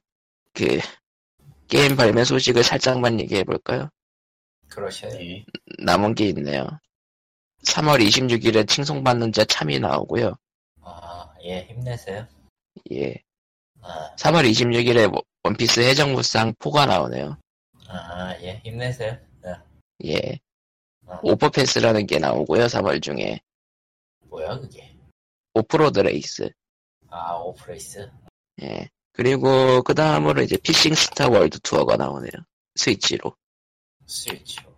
[0.52, 0.78] 그
[1.68, 3.88] 게임 발매 소식을 살짝만 얘기해 볼까요?
[4.68, 5.36] 그러시네.
[5.36, 5.44] 예.
[5.78, 6.66] 남은 게 있네요.
[7.64, 10.34] 3월 26일에 칭송받는 자 참이 나오고요.
[10.82, 12.26] 아, 예, 힘내세요.
[12.92, 13.14] 예.
[13.82, 15.12] 아, 3월 26일에
[15.44, 17.36] 원피스 해적무쌍 4가 나오네요.
[17.88, 19.16] 아, 예, 힘내세요.
[19.42, 19.54] 네.
[20.06, 20.38] 예.
[21.06, 22.66] 아, 오퍼패스라는 게 나오고요.
[22.66, 23.40] 3월 중에
[24.28, 24.94] 뭐야, 그게?
[25.62, 26.48] 오프로드 레이스.
[27.10, 28.08] 아, 오프레이스.
[28.62, 28.88] 예.
[29.12, 32.30] 그리고 그 다음으로 이제 Fishing Star World Tour가 나오네요.
[32.76, 33.34] 스위치로.
[34.06, 34.72] 스위치로.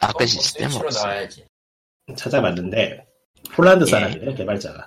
[0.00, 1.06] 아까 뭐 시스템 Switch로 없어.
[1.06, 1.46] 나와야지.
[2.16, 3.06] 찾아봤는데
[3.54, 3.90] 폴란드 예.
[3.90, 4.86] 사람이에요 개발자가.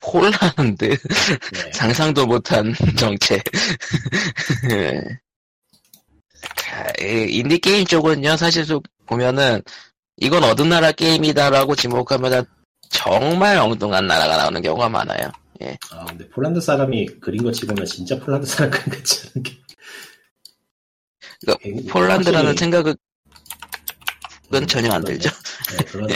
[0.00, 0.96] 폴란드 네.
[1.74, 3.42] 상상도 못한 정체.
[4.70, 5.00] 예.
[6.56, 9.60] 가- 이 인디 게임 쪽은요 사실 좀 보면은
[10.16, 12.44] 이건 어느 나라 게임이다라고 지목하면은
[12.90, 15.30] 정말 엉뚱한 나라가 나오는 경우가 많아요.
[15.90, 19.52] 아 근데 폴란드 사람이 그린 거 치고는 진짜 폴란드 사람 그린 것 같지 않은 게.
[21.40, 22.96] 그러니까 폴란드라는 확실히- 생각은
[24.68, 25.30] 전혀 안 들죠.
[26.08, 26.14] 네.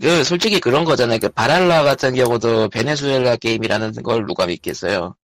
[0.00, 1.18] 그 솔직히 그런 거잖아요.
[1.18, 5.14] 그 바랄라 같은 경우도 베네수엘라 게임이라는 걸 누가 믿겠어요.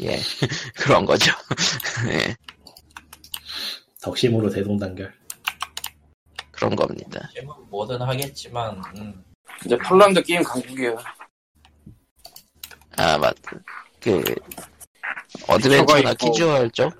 [0.00, 0.20] 예
[0.76, 1.32] 그런 거죠.
[2.08, 2.36] 예
[4.02, 5.12] 덕심으로 대동단결.
[6.50, 7.28] 그런 겁니다.
[7.34, 9.24] 지금 뭐든 하겠지만, 음,
[9.64, 10.96] 이제 폴란드 게임 강국이에요.
[12.96, 13.52] 아 맞다.
[14.00, 14.22] 그
[15.48, 16.14] 어드벤처나.
[16.14, 16.92] 캐주얼 쪽?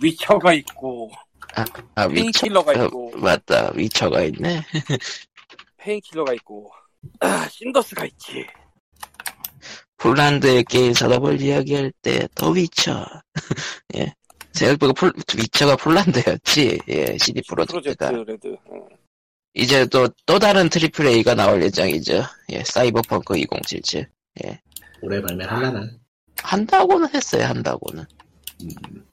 [0.00, 1.10] 위쳐가 있고
[1.94, 2.14] 아 Witcher.
[2.14, 4.62] Painkiller가 어, 있고 맞다 위쳐가 있네.
[5.78, 6.70] Painkiller가 있고
[7.20, 8.46] 아, Cinders가 있지.
[9.98, 13.06] 폴란드의 게임 산업을 이야기할 때더 위쳐.
[13.96, 14.12] 예.
[14.52, 16.80] 생각보다 폴, 위쳐가 폴란드였지.
[16.88, 18.10] 예, CD 프로젝트 프로젝트가.
[18.10, 18.56] RED.
[18.66, 18.86] 어.
[19.54, 22.22] 이제 또, 또 다른 triple A가 나올 예정이죠.
[22.52, 24.08] 예, 사이버펑크 2077.
[25.02, 25.90] 올해 발매하려나?
[26.42, 28.04] 한다고는 했어요, 한다고는.
[28.62, 29.04] 음,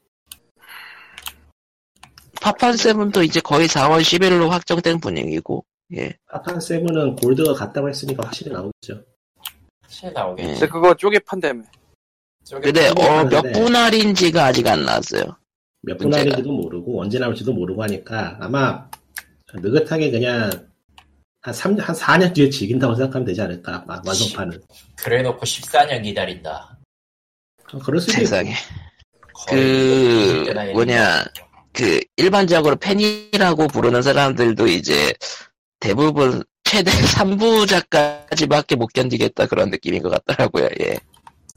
[2.41, 5.65] 파판 seven도 이제 거의 4월 10일로 확정된 분위기고,
[5.97, 6.13] 예.
[6.31, 9.03] 파판 세븐은 골드가 같다고 했으니까 확실히 나오겠죠.
[9.87, 10.47] 사실 나오겠지.
[10.47, 10.53] 예.
[10.53, 11.63] 근데 그거 쪼개 판다며.
[12.45, 13.51] 저게 근데, 또 어, 몇 하는데.
[13.51, 15.35] 분할인지가 아직 안 나왔어요.
[15.81, 16.13] 몇 분.
[16.13, 18.87] 할인지도 모르고 언제 나올지도 모르고 하니까 아마
[19.53, 20.49] 느긋하게 그냥
[21.41, 24.61] 한 3, 한 4년 뒤에 즐긴다고 생각하면 되지 않을까 마- 완성판은
[24.97, 26.77] 그래 놓고 14년 기다린다.
[27.71, 28.13] 어, 그럴 수도.
[28.13, 28.53] 세상에.
[29.47, 31.29] 그, 뭐냐, 거.
[31.71, 35.13] 그, 일반적으로 팬이라고 부르는 사람들도 이제
[35.79, 40.97] 대부분 최대 3부작까지밖에 못 견디겠다 그런 느낌인 것 같더라고요, 예.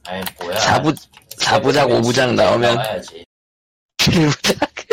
[0.05, 0.97] 아니 뭐야 4부,
[1.38, 3.24] 4부작, 5부작 나오면 나와야지
[3.99, 4.91] 7부작?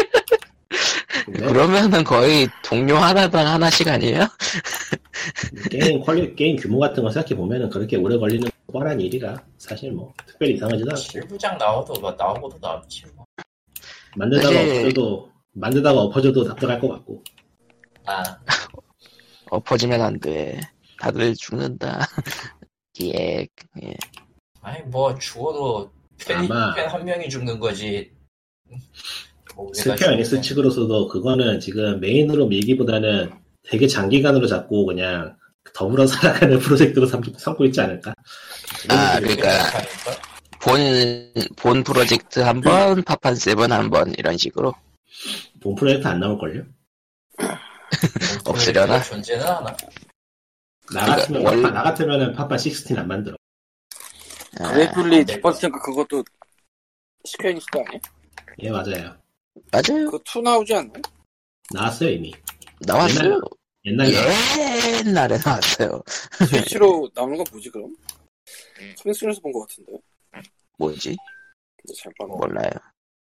[1.33, 4.27] 그러면은 거의 동료 하나당 하나씩 아니에요?
[5.71, 10.13] 게임 퀄리 게임 규모 같은 거 생각해 보면은 그렇게 오래 걸리는 뻔한 일이라 사실 뭐
[10.25, 11.01] 특별히 이상하지도 않고
[11.37, 13.25] 7부작 나와도 뭐 나오고도 남지 뭐.
[14.15, 17.23] 만들다가 사실- 엎어져도 만들다가 엎어져도 답답할 것 같고
[18.05, 18.23] 아
[19.51, 20.59] 엎어지면 안 돼.
[20.99, 22.05] 다들 죽는다.
[23.01, 23.47] 예,
[23.81, 23.93] 예.
[24.61, 25.91] 아니 뭐 죽어도
[26.27, 28.11] 팬이 아마- 팬한 명이 죽는 거지
[29.59, 33.29] 뭐 에닉스 죽으면 측으로서도 그거는 지금 메인으로 밀기보다는
[33.63, 35.35] 되게 장기간으로 잡고 그냥
[35.73, 38.13] 더불어 살아가는 프로젝트로 삼, 삼고 있지 않을까?
[38.89, 39.49] 아, 그러니까
[40.61, 40.79] 본,
[41.57, 44.73] 본 프로젝트 한 번, 파판 세븐 한 번, 이런 식으로.
[45.61, 46.63] 본 프로젝트 안 나올걸요?
[48.45, 49.01] 없으려나?
[49.03, 49.75] 존재는 하나 나
[51.05, 53.35] 그러니까 같으면, 원- 파파- 나 같으면은 파파 16안 만들어.
[54.59, 55.35] 아, 그레이플리 네.
[55.35, 56.23] 디퍼스니까 그것도
[57.25, 57.99] 스퀘어닉스도 아니야?
[58.63, 59.15] 예, 맞아요.
[59.71, 60.09] 맞아요.
[60.25, 61.01] 2 나오지 않나요?
[61.71, 62.33] 나왔어요, 이미.
[62.81, 63.39] 나왔어요.
[63.85, 64.11] 옛날에.
[65.05, 66.01] 옛날에 나왔어요.
[66.49, 67.95] 스위치로 나오는 건 뭐지 그럼?
[68.97, 69.93] 스펜스에서 본 것 같은데
[70.77, 71.15] 뭐지?
[71.77, 72.25] 근데 잘 봐.
[72.25, 72.71] 몰라요.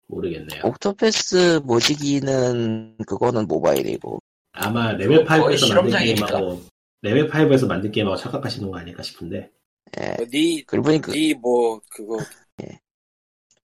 [0.09, 0.63] 모르겠네요.
[0.65, 4.21] Octopath 뭐시기는, 그거는 모바일이고.
[4.53, 5.99] 아마 레벨 거의 5에서 만든.
[5.99, 6.63] 게임하고,
[7.03, 9.51] 레벨 5에서 만든 게임하고 착각하시는 거 아닐까 싶은데.
[10.01, 10.17] 예.
[10.27, 12.19] 니, 그러고 보니 그, 니뭐 그거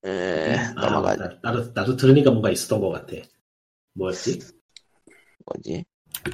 [0.05, 1.39] 예, 아, 넘어가, 맞다.
[1.41, 3.13] 나도, 나도 들으니까 뭔가 있었던 것 같아.
[3.93, 4.39] 뭐였지?
[5.45, 5.85] 뭐지?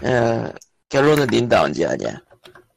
[0.03, 0.51] 예,
[0.89, 2.22] 결론은 닌다 언제 하냐?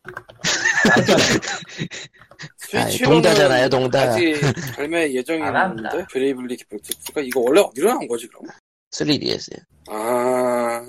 [2.59, 4.01] 스위치로는 동다잖아요, 동다.
[4.03, 4.41] 아직
[4.77, 5.91] 발매 예정이 안 한다.
[5.91, 8.43] 있는데 Bravely Default가 이거 원래 어디로 나온 거지 그럼?
[8.91, 9.59] 3DS요.
[9.89, 10.83] 아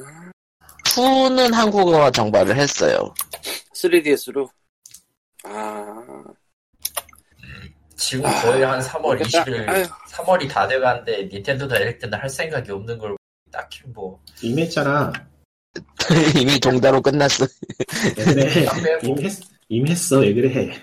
[0.85, 3.13] 2는 한국어 정발을 했어요.
[3.75, 4.49] 3DS로
[5.43, 6.05] 아
[8.03, 9.45] 지금 아, 거의 한 3월 모르겠다.
[9.45, 9.85] 20일 아유.
[10.09, 13.15] 3월이 다 돼가는데 닌텐도 다이렉트는 할 생각이 없는 걸
[13.51, 15.11] 딱히 뭐 이미 했잖아.
[16.39, 17.47] 이미 동다로 끝났어.
[18.15, 18.65] 그래?
[18.83, 19.07] 빼고.
[19.07, 19.33] 이미 했,
[19.69, 20.19] 이미 했어.
[20.19, 20.73] 왜 그래?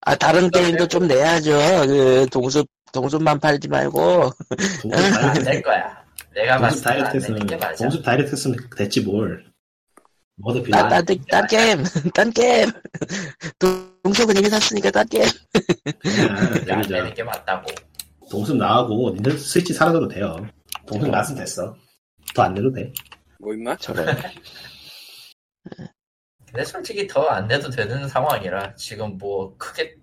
[0.00, 1.52] 아, 다른 게임도 좀 내야죠.
[1.86, 4.30] 그, 동숲, 동숲만 팔지 말고.
[4.82, 6.04] 공습 안 다이렉트, 될 거야
[6.34, 9.44] 내가 봤을 게 맞아 공습 다이렉트였으면 됐지 뭘.
[10.36, 10.88] 뭐도 딴, 빌라.
[10.88, 11.82] 딴, 딴, 딴 게임.
[12.14, 12.70] 딴 게임.
[13.58, 15.24] 동- 동숲은 이미 샀으니까 딴 게임.
[15.24, 17.66] 안 여기 되는 저게 맞다고
[18.30, 20.36] 동숲 나가고 닌텐도 스위치 사라져도 돼요.
[20.86, 21.74] 동숲 나왔으면 됐어.
[22.34, 22.92] 더 안 내도 돼.
[23.40, 23.76] 뭐 임마?
[23.76, 24.06] 저런.
[26.46, 29.94] 근데 솔직히 더 안 내도 되는 상황이라 지금 뭐 크게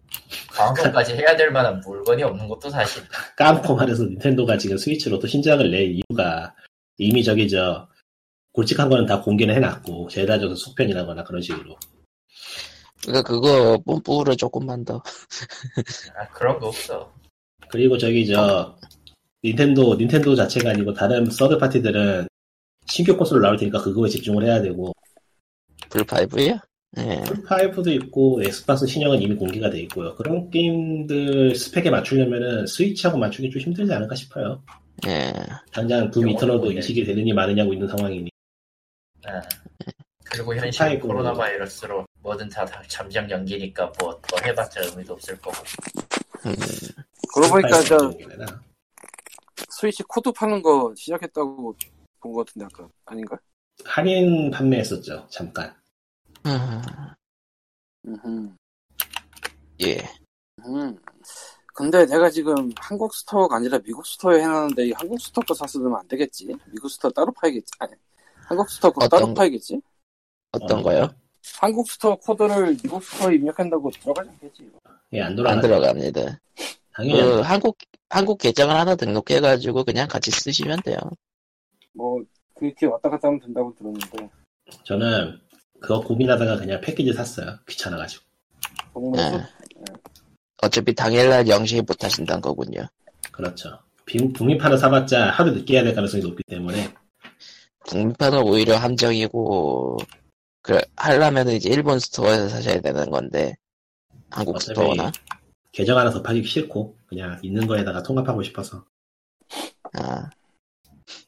[0.51, 3.03] 광고까지 해야 될 만한 물건이 없는 것도 사실
[3.37, 6.53] 까놓고 말해서 닌텐도가 지금 스위치로 또 신작을 낼 이유가
[6.97, 7.87] 이미 저기 저
[8.53, 11.75] 굵직한 거는 다 공개는 해놨고 젤다 줘서 속편이라거나 그런 식으로
[13.01, 15.03] 그러니까 그거 뽐뿌를 조금만 더.
[16.15, 17.11] 아, 그런 거 없어
[17.69, 18.77] 그리고 저기 저
[19.43, 22.27] 닌텐도 닌텐도 자체가 아니고 다른 third party들은
[22.85, 24.93] 신규 콘솔 나올 테니까 그거에 집중을 해야 되고
[25.89, 26.59] 플five요?
[26.97, 27.21] 예.
[27.25, 30.15] 플5도 있고 Xbox 신형은 이미 공개가 돼 있고요.
[30.15, 34.61] 그런 게임들 스펙에 맞추려면은 스위치하고 맞추기 좀 힘들지 않을까 싶어요.
[35.07, 35.33] 예.
[35.71, 36.71] 당장 Doom Eternal도?
[36.71, 38.29] 이식이 되느니 마느냐고 있는 상황이니
[39.25, 39.41] 아.
[40.25, 41.07] 그리고 현실 스파이크.
[41.07, 45.57] 코로나 바이러스로 뭐든 다, 다 잠정 연기니까 뭐더 해봤자 의미도 없을 거고
[46.45, 46.53] 음,
[47.33, 48.59] 그러고 보니까 저 플5는
[49.69, 51.75] 스위치 코드 파는 거 시작했다고
[52.19, 53.37] 본 것 같은데 아까 아닌가?
[53.85, 55.27] 할인 판매했었죠.
[55.29, 55.75] 잠깐.
[58.07, 58.55] 음.
[59.81, 59.97] 예.
[60.65, 60.97] 음.
[61.73, 66.07] 근데 내가 지금 한국 store가 아니라 미국 store에 해놨는데 이 한국 store 거 샀으면 안
[66.07, 66.45] 되겠지?
[66.71, 67.71] 미국 store 따로 파야겠지?
[67.79, 67.93] 아니,
[68.47, 69.33] 한국 store 거 어떤 따로 거?
[69.35, 69.79] 파야겠지?
[70.51, 70.83] 어떤 어.
[70.83, 71.09] 거요?
[71.59, 74.69] 한국 store 코드를 미국 store에 입력한다고 들어가지 않겠지?
[75.13, 75.61] 예, 안 안.
[75.61, 76.39] 들어갑니다.
[76.93, 77.77] 당연히 그, 안 한국,
[78.09, 80.97] 한국 계정을 하나 등록해가지고 그냥 같이 쓰시면 돼요.
[81.93, 82.21] 뭐
[82.55, 84.29] 그렇게 왔다 갔다 하면 된다고 들었는데
[84.83, 85.39] 저는
[85.81, 87.57] 그거 고민하다가 그냥 패키지 샀어요.
[87.67, 88.23] 귀찮아가지고.
[88.93, 89.41] 소-
[90.61, 92.87] 어차피 당일날 0시에 못 하신다는 거군요.
[93.31, 93.77] 그렇죠.
[94.05, 96.93] 비- 북미판을 사봤자 하루 늦게 해야 될 가능성이 높기 때문에
[97.87, 99.97] 북미판은 오히려 함정이고,
[100.61, 103.55] 그, 하려면은 이제 일본 스토어에서 사셔야 되는 건데,
[104.29, 105.11] 한국 스토어나,
[105.71, 108.85] 계정 하나 더 파기 싫고 그냥 있는 거에다가 통합하고 싶어서.
[109.93, 110.29] 아,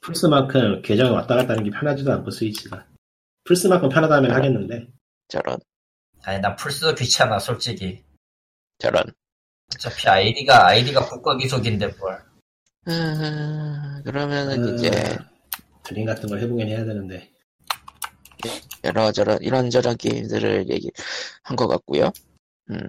[0.01, 2.86] 플스만큼 계정이 왔다 갔다 하는 게 편하지도 않고 스위치가.
[3.43, 4.36] 플스만큼 편하다면 아.
[4.36, 4.88] 하겠는데.
[5.28, 5.58] 저런,
[6.24, 8.03] 아니 나 플스도 귀찮아 솔직히.
[8.80, 9.03] 저런.
[9.74, 12.24] 어차피 아이디가 아이디가 국가 기속인데 뭘.
[12.88, 14.91] 음, 그러면은 음, 이제
[15.86, 17.29] 드림 같은 걸 해보긴 해야 되는데
[18.83, 22.11] 여러저런 이런저런 게임들을 얘기한 것 같고요.
[22.69, 22.79] 음,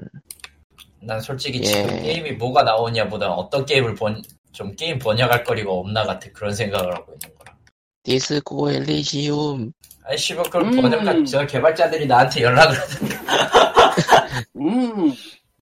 [1.01, 1.65] 난 솔직히 예.
[1.65, 4.23] 지금 게임이 뭐가 나오냐보다 어떤 게임을 번,
[4.53, 7.57] 좀 게임 번역할 거리가 없나 같은 그런 생각을 하고 있는 거라.
[8.03, 9.73] 디스코 엘리시움
[10.05, 10.81] 아이 씨발 그걸 음.
[10.81, 13.17] 번역할 저 개발자들이 나한테 연락을 하던데.
[14.57, 15.13] 음,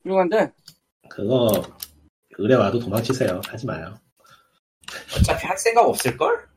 [0.02, 0.50] 훌륭한데?
[1.08, 1.50] 그거
[2.38, 3.40] 의뢰 와도 도망치세요.
[3.46, 3.98] 하지 마요.
[5.16, 6.47] 어차피 할 생각 없을 걸?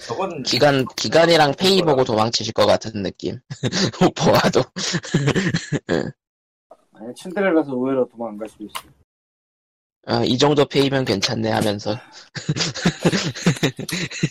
[0.00, 3.38] 저건 기간 기간이랑 페이 보고 도망치실 것 같은 느낌.
[4.16, 4.62] 보아도
[6.92, 8.74] 아니, 침대를 가서 의외로 도망갈 수도 있어.
[10.06, 11.96] 아, 이 정도 페이면 괜찮네 하면서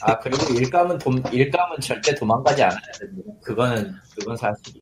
[0.01, 3.31] 아 그리고 일감은 돈 일감은 절대 도망가지 않아야 됩니다.
[3.43, 4.79] 그거는 그건 사실.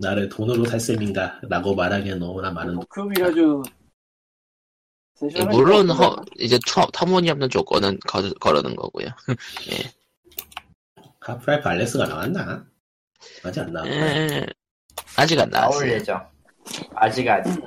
[0.00, 1.40] 나를 돈으로 살 셈인가?
[1.48, 3.62] 라고 말하기엔 너무나 많은 뭐, 급이 아주.
[5.14, 9.08] 세션은 물론 허, 이제 터, 터무니없는 조건은 걸, 거르는 거고요.
[11.28, 12.66] 하프라이프 알렉스가 나왔나?
[13.44, 13.94] 아직 안 나왔나?
[13.94, 14.46] 에,
[15.16, 15.92] 아직 안 나올 나왔어요.
[15.92, 16.26] 예정.
[16.94, 17.62] 아직 아직.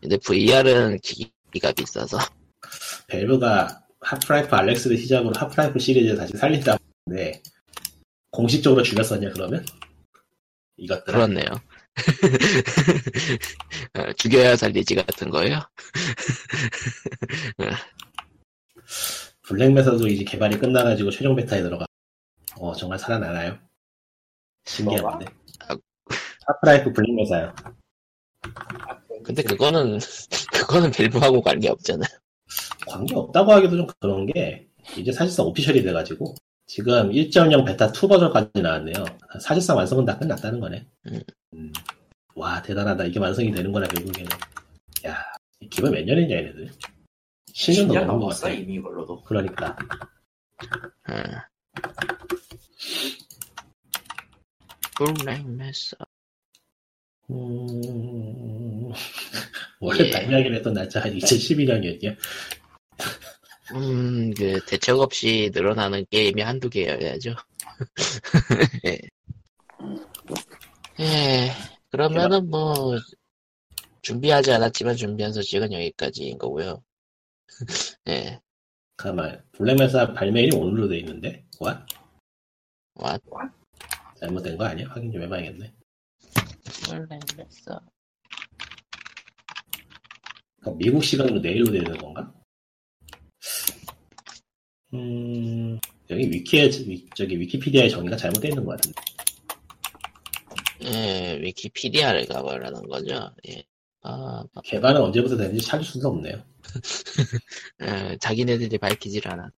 [0.00, 2.18] 근데 VR은 기기가 비싸서
[3.06, 7.42] Valve가 Half-Life Alyx를 시작으로 Half-Life 시리즈 다시 살린다고 하는데
[8.30, 9.64] 공식적으로 죽였었냐 그러면?
[10.76, 11.46] 이것들 그렇네요.
[13.94, 15.60] 어, 죽여야 살리지 같은 거예요.
[19.42, 21.86] Black Mesa도 이제 개발이 끝나가지고 최종 베타에 들어가
[22.62, 23.58] 어 정말 살아나나요?
[24.64, 25.26] 신기한데
[25.66, 25.76] 아.
[26.46, 27.52] 하프라이프 블랙메사요
[29.24, 29.98] 근데 그거는
[30.54, 32.08] 그거는 밸브하고 관계 없잖아요.
[32.86, 36.36] 관계 없다고 하기도 좀 그런 게 이제 사실상 오피셜이 돼가지고
[36.66, 39.04] 지금 1.0 베타 2 버전까지 나왔네요.
[39.40, 40.86] 사실상 완성은 다 끝났다는 거네.
[41.06, 41.20] 음.
[41.54, 41.72] 음.
[42.36, 43.04] 와 대단하다.
[43.04, 44.30] 이게 완성이 되는구나 결국에는.
[45.06, 45.16] 야
[45.68, 46.70] 기본 몇 년이냐 얘네들.
[47.52, 48.50] 10년도 10년 넘은 것 같아.
[48.50, 49.22] 이미 이걸로도.
[49.22, 49.76] 그러니까
[51.08, 51.22] 음.
[55.04, 55.96] 블랙메사
[57.30, 58.92] 음...
[59.80, 60.10] 원래 예.
[60.10, 62.16] 발매하기로 했던 날짜가 2012년이었냐?
[63.74, 67.34] 음, 그, 대책 없이 늘어나는 게임이 한두 개여야죠.
[68.86, 68.98] 예.
[71.00, 71.50] 예,
[71.90, 72.96] 그러면은 뭐,
[74.02, 76.82] 준비하지 않았지만 준비한 소식은 여기까지인 거고요.
[78.08, 78.40] 예,
[78.96, 81.44] 가만 블랙메사 발매일이 오늘로 돼 있는데?
[81.58, 81.84] 와
[82.94, 83.18] 와,
[84.22, 84.86] 잘못된 거 아니야?
[84.88, 85.74] 확인 좀 해봐야겠네.
[86.84, 87.80] 블랙메사.
[90.60, 92.32] 그러니까 미국 시간으로 내일로 되는 건가?
[94.94, 95.78] 음,
[96.10, 99.02] 여기 위키에, 위- 저기 위키피디아의 정의가 잘못되어 있는 것 같은데.
[100.84, 103.34] 예, Wikipedia를 가보라는 거죠.
[103.48, 103.64] 예.
[104.02, 106.44] 아, 개발은 언제부터 되는지 찾을 수가 없네요.
[107.82, 109.50] 예, 자기네들이 밝히질 않아.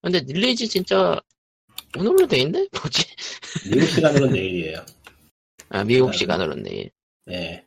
[0.00, 1.20] 근데 release 진짜
[1.98, 2.68] 오늘로 돼 있네?
[2.80, 3.04] 뭐지?
[3.70, 4.84] 미국 시간으로는 내일이에요.
[5.70, 6.90] 아, 미국 아, 시간으로는 내일.
[7.30, 7.64] 예.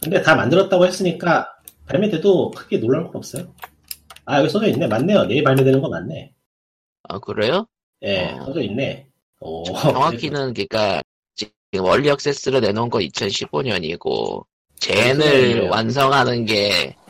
[0.00, 1.48] 근데 다 만들었다고 했으니까
[1.86, 3.52] 발매 때도 크게 놀랄 건 없어요.
[4.24, 4.86] 아, 여기 써져 있네.
[4.86, 5.24] 맞네요.
[5.24, 6.32] 내일 발매되는 거 맞네.
[7.08, 7.66] 아, 그래요?
[8.02, 8.44] 예, 어.
[8.46, 9.06] 써져 있네.
[9.40, 11.02] 오, 정확히는 그니까
[11.34, 11.52] 지금
[11.84, 14.44] 원리 액세스로 내놓은 거 2015년이고
[14.78, 15.68] 젠을.
[15.68, 17.01] 완성하는 게 오-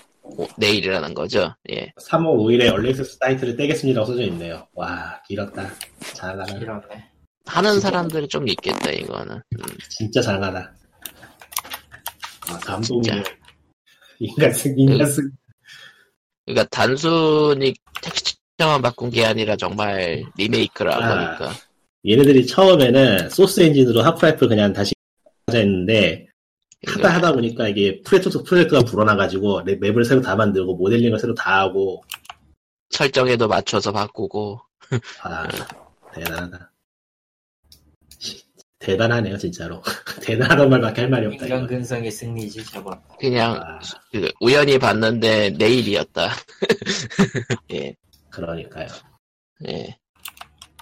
[0.57, 1.55] 내일이라는 거죠.
[1.71, 1.93] 예.
[2.01, 4.67] 3월 5일에 얼리엑세스 사이트를 떼겠습니다라고 써져 있네요.
[4.75, 5.71] 와, 길었다.
[6.15, 6.59] 잘하다.
[6.59, 7.11] 이러네.
[7.47, 7.89] 하는 진짜?
[7.89, 9.35] 사람들이 좀 있겠다 이거는.
[9.37, 10.75] 음, 진짜 잘하다.
[12.49, 13.23] 아, 감동이네.
[14.21, 15.31] 인간 승, 인간 승.
[16.47, 21.37] 그러니까 단순히 텍스처만 바꾼 게 아니라 정말 리메이크라 아.
[21.39, 21.59] 보니까.
[22.07, 24.93] 얘네들이 처음에는 소스 엔진으로 Half-Life를 그냥 다시
[25.47, 26.27] 하자 했는데
[26.87, 31.61] 하다 하다 보니까 이게 프로젝트, 프로젝트가 불어나가지고 랩- 맵을 새로 다 만들고 모델링을 새로 다
[31.61, 32.03] 하고
[32.91, 34.61] 설정에도 맞춰서 바꾸고
[35.23, 35.47] 아
[36.13, 36.73] 대단하다
[38.19, 38.43] 시-
[38.81, 39.81] 대단하네요 진짜로
[40.23, 41.67] 대단하단 말밖에 할 말이 없다 인간.
[41.69, 43.01] 근성의 승리지 저건.
[43.19, 43.79] 그냥 아,
[44.11, 46.31] 그 우연히 봤는데 내일이었다.
[47.73, 47.95] 예.
[48.31, 48.89] 그러니까요
[49.69, 49.97] 예.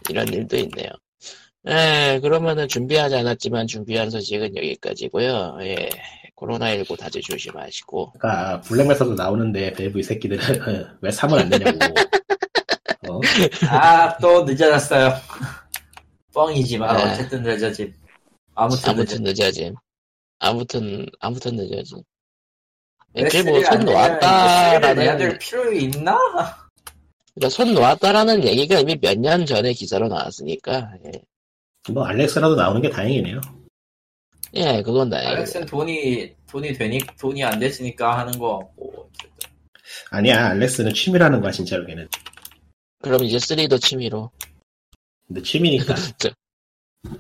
[0.08, 0.88] 이런 일도 있네요.
[1.68, 5.90] 예, 그러면은 준비하지 않았지만 준비한 소식은 여기까지고요 예.
[6.36, 8.12] 코로나19 다들 조심하시고.
[8.18, 10.40] 그러니까 블랙메서도 나오는데 밸브 이 새끼들은
[11.02, 11.78] 왜 3을 안 내냐고
[13.10, 13.20] 어?
[13.68, 15.12] 아또 늦어졌어요.
[16.32, 17.02] 뻥이지만 네.
[17.12, 17.92] 어쨌든 늦어짐.
[18.54, 19.24] 아무튼, 아무튼 늦어짐.
[19.24, 19.74] 늦어짐.
[20.38, 21.98] 아무튼, 아무튼 늦어짐.
[23.14, 26.16] 왜 애초에 쓰리를 뭐손 될 놓았다라는, 필요 있나?
[27.34, 31.10] 그러니까 손 놓았다라는 얘기가 이미 몇 년 전에 기사로 나왔으니까, 예.
[31.88, 33.40] 뭐 알렉스라도 나오는 게 다행이네요
[34.54, 35.32] 예, 그건 다행이고.
[35.32, 39.50] 알렉스는 돈이 돈이 되니 돈이 안 됐으니까 하는 거 같고 어쨌든.
[40.10, 42.08] 아니야, 알렉스는 취미라는 거야, 진짜로 걔는.
[43.00, 44.30] 그럼 이제 3도 취미로.
[45.28, 45.94] 근데 취미니까,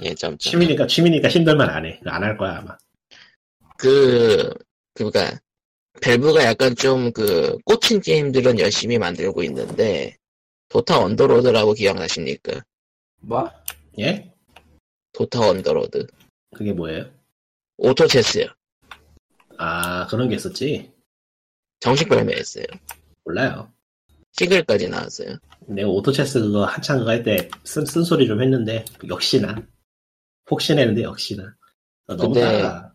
[0.02, 0.38] 예, 점점.
[0.38, 2.00] 취미니까, 취미니까 힘들면 안 해.
[2.04, 2.76] 안 할 거야, 아마.
[3.78, 4.52] 그,
[4.94, 5.38] 그니까,
[6.02, 10.16] Valve가 약간 좀 그, 꽂힌 게임들은 열심히 만들고 있는데,
[10.68, 12.60] Dota Underlords라고 기억나십니까?
[13.20, 13.48] 뭐?
[14.00, 14.29] 예?
[15.12, 16.06] Dota Underlords.
[16.56, 17.06] 그게 뭐예요?
[17.76, 18.46] Auto Chess요.
[19.58, 20.90] 아, 그런 게 있었지?
[21.80, 22.64] 정식 발매했어요.
[23.24, 23.72] 몰라요.
[24.32, 25.36] 싱글까지 나왔어요.
[25.66, 29.56] 내가 Auto Chess 그거 한창 그거 할 때 쓴, 쓴소리 좀 했는데, 역시나.
[30.50, 31.54] 혹시나 했는데 역시나.
[32.06, 32.92] 어, 너무 근데- 따라.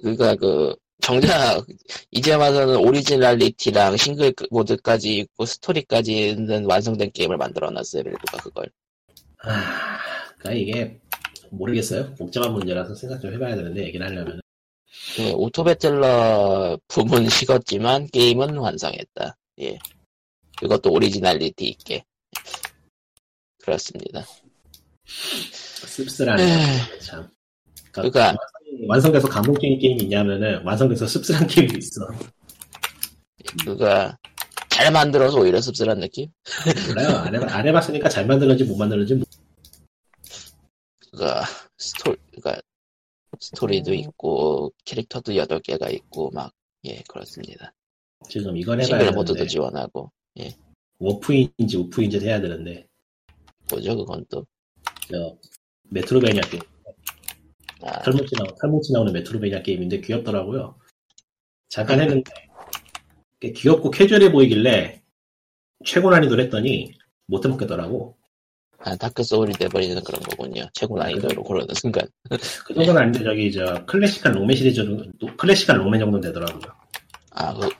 [0.00, 1.64] 그니까 그, 정작,
[2.10, 8.70] 이제 와서는 originality랑 싱글 모드까지 있고 스토리까지 있는 완성된 게임을 만들어 놨어요, 밸브가 그걸.
[9.42, 9.98] 아,
[10.38, 11.00] 그니까 이게,
[11.56, 12.14] 모르겠어요.
[12.16, 14.40] 복잡한 문제라서 생각 좀 해봐야 되는데, 얘기를 하려면.
[15.16, 19.36] 그 auto battler 부분 식었지만 게임은 완성했다.
[19.60, 19.78] 예.
[20.58, 22.04] 그것도 originality 있게.
[23.62, 24.24] 그렇습니다.
[25.06, 26.42] 씁쓸하네.
[26.42, 27.00] 에휴.
[27.00, 27.28] 참.
[27.92, 32.06] 그러니까- 완성- 완성돼서 감동적인 게임이 있냐면은, 완성돼서 씁쓸한 게임도 있어.
[33.64, 34.18] 그가
[34.70, 36.28] 잘 만들어서 오히려 씁쓸한 느낌?
[36.88, 37.16] 몰라요.
[37.18, 39.24] 안, 해봐, 안 해봤으니까 잘 만들었는지 못 만들었는지 모-
[41.14, 41.44] 그가
[41.78, 42.60] 스토리, 그가
[43.40, 46.52] 스토리도 있고 캐릭터도 8개가 있고 막
[46.84, 47.72] 예, 그렇습니다.
[48.28, 50.10] 지금 이건 해봐야 싱글 모드도 되는데, 지원하고
[50.98, 52.86] 워프인지 우프인지 해야 되는데,
[53.70, 54.46] 뭐죠 그건 또.
[55.10, 55.36] 저,
[55.90, 56.62] metroidvania 게임.
[57.82, 60.78] 아, 털뭉치 나오, 털뭉치 나오는 metroidvania 게임인데 귀엽더라고요.
[61.68, 62.30] 잠깐 했는데
[63.40, 65.02] 꽤 귀엽고 캐주얼해 보이길래
[65.84, 66.92] 최고 난이도를 했더니
[67.26, 68.16] 못 해먹겠더라고.
[68.86, 70.66] 아, 다크 소울이 돼버리는 그런 거군요.
[70.74, 72.06] 최고 난이도로 고르는 순간.
[72.66, 74.98] 그 정도는 아닌데 저기 저 클래식한 록맨 시리즈로
[75.38, 76.70] 클래식한 록맨 정도는 되더라고요.
[77.30, 77.70] 아, 그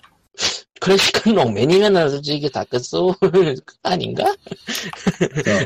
[0.81, 3.15] 클래식한 록맨이면은 솔직히 다크 소울
[3.83, 4.35] 아닌가?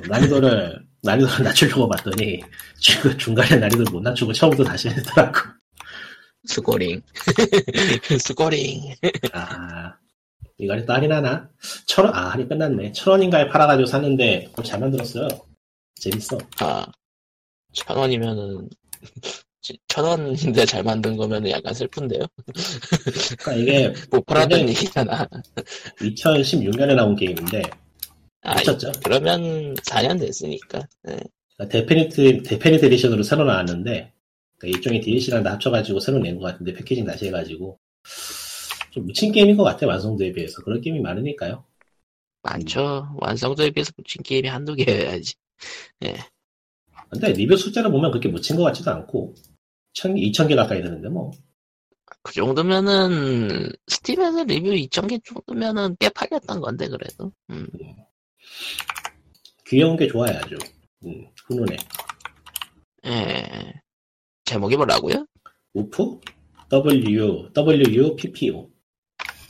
[0.08, 2.40] 난이도를 난이도를 낮추려고 봤더니
[2.80, 5.38] 중- 중간에 난이도를 못 낮추고 처음부터 다시 했더라고.
[6.46, 7.00] 스코링.
[8.26, 8.94] 스코링.
[9.32, 9.94] 아
[10.58, 11.48] 이거 또 할인하나?
[11.86, 12.92] 천 원 아 할인 끝났네.
[12.92, 15.28] 천 원인가에 팔아가지고 샀는데 잘 만들었어요.
[16.00, 16.38] 재밌어.
[16.60, 16.86] 아,
[17.72, 18.68] 천 원이면은,
[19.88, 22.24] 천 원인데 잘 만든 거면은 약간 슬픈데요?
[23.38, 25.28] 그러니까 이게 못 팔았던 얘기잖아.
[26.00, 27.62] 2016년에 나온 게임인데
[28.42, 28.92] 아, 미쳤죠.
[29.04, 30.80] 그러면 4년 됐으니까.
[31.02, 31.18] 네.
[31.56, 34.12] 그러니까 definitive, definitive edition으로 새로 나왔는데,
[34.58, 37.78] 그러니까 일종의 DLC랑 다 합쳐가지고 새로 낸 것 같은데, 패키징 다시 해가지고,
[38.90, 40.62] 좀 묻힌 게임인 것 같아요, 완성도에 비해서.
[40.62, 41.64] 그런 게임이 많으니까요.
[42.42, 43.08] 많죠.
[43.20, 45.34] 완성도에 비해서 붙인 게임이 한두 개여야지.
[47.10, 49.34] 근데 리뷰 숫자를 보면 그렇게 묻힌 것 같지도 않고,
[50.18, 51.30] 2,000개 가까이 되는데, 뭐.
[52.22, 57.32] 그 정도면은, 스팀에서 리뷰 2,000개 정도면은 꽤 팔렸던 건데, 그래도.
[57.50, 57.66] 음.
[59.66, 60.56] 귀여운 게 아주.
[61.04, 61.76] 음, 훈훈해.
[63.06, 63.72] 예.
[64.44, 65.26] 제목이 뭐라고요?
[65.74, 66.20] 우프?
[66.68, 68.68] W, U, P, P, O.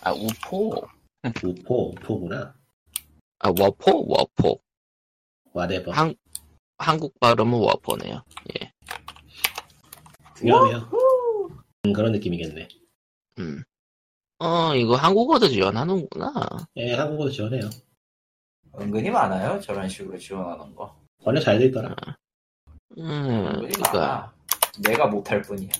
[0.08, 0.88] 아, 우포.
[1.44, 2.54] 우포, 우포구나.
[3.40, 4.06] 아, 워포?
[4.08, 4.58] 워포.
[5.54, 5.90] whatever.
[5.92, 6.14] 한,
[6.78, 8.22] 한국 발음은 워포네요.
[10.38, 10.88] 귀여워요.
[11.84, 12.68] 음, 그런 느낌이겠네.
[13.38, 13.62] 음.
[14.38, 16.32] 어, 이거 한국어도 지원하는구나.
[16.76, 17.68] 예, 한국어도 지원해요.
[18.80, 21.94] 은근히 많아요 저런 식으로 지원하는 거 원래 잘돼 있더라.
[22.96, 24.32] 음, 많아
[24.78, 25.70] 내가 못할 뿐이야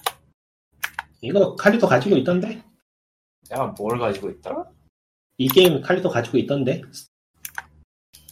[1.21, 2.63] 이거 칼리도 가지고 있던데?
[3.49, 4.65] 내가 뭘 가지고 있더라?
[5.39, 6.83] 이 게임 칼리도 가지고 있던데?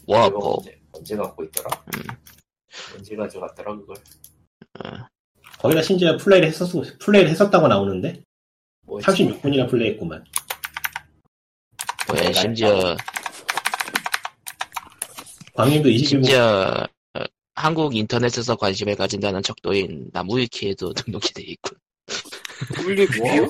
[0.07, 0.57] 이거 워포.
[0.59, 1.69] 언제, 언제 갖고 있더라?
[1.95, 2.03] 음.
[2.95, 3.97] 언제 가져갔더라 그걸
[5.59, 8.23] 거기다 심지어 플레이를 했었, 플레이를 했었다고 나오는데?
[8.83, 9.07] 뭐지?
[9.07, 10.25] 36분이나 플레이했구만.
[12.15, 12.97] 왜, 심지어,
[15.55, 17.21] 광님도 22분, 심지어, 어,
[17.55, 21.79] 한국 인터넷에서 관심을 가진다는 척도인 나무위키에도 등록이 돼 있군.
[22.79, 23.49] WPP요?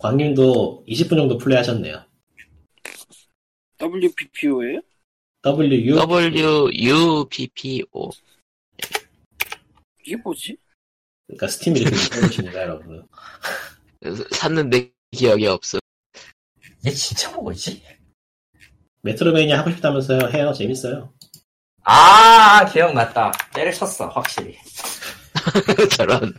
[0.00, 0.10] 뭐?
[0.10, 2.04] 광님도 20분 정도 플레이하셨네요.
[3.78, 4.80] WPPO예요?
[5.44, 5.96] WU,
[6.72, 8.10] WUPPO.
[10.04, 10.56] 이게 뭐지?
[11.26, 13.06] 그러니까 스팀 이렇게 보시니까 여러분.
[14.32, 15.78] 샀는데 기억이 없어.
[16.80, 17.82] 이게 진짜 뭐지?
[19.02, 20.30] 메트로베이니아 하고 싶다면서요?
[20.30, 20.52] 해요.
[20.52, 21.12] 재밌어요.
[21.82, 24.56] 아 기억났다 때려쳤어 확실히
[25.96, 26.34] 저런.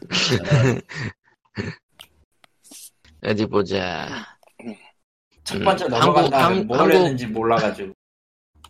[3.24, 4.28] 어, 어디 보자.
[5.44, 7.94] 첫 번째 음, 넘어간 한국- 한- 뭘 한국- 했는지 몰라가지고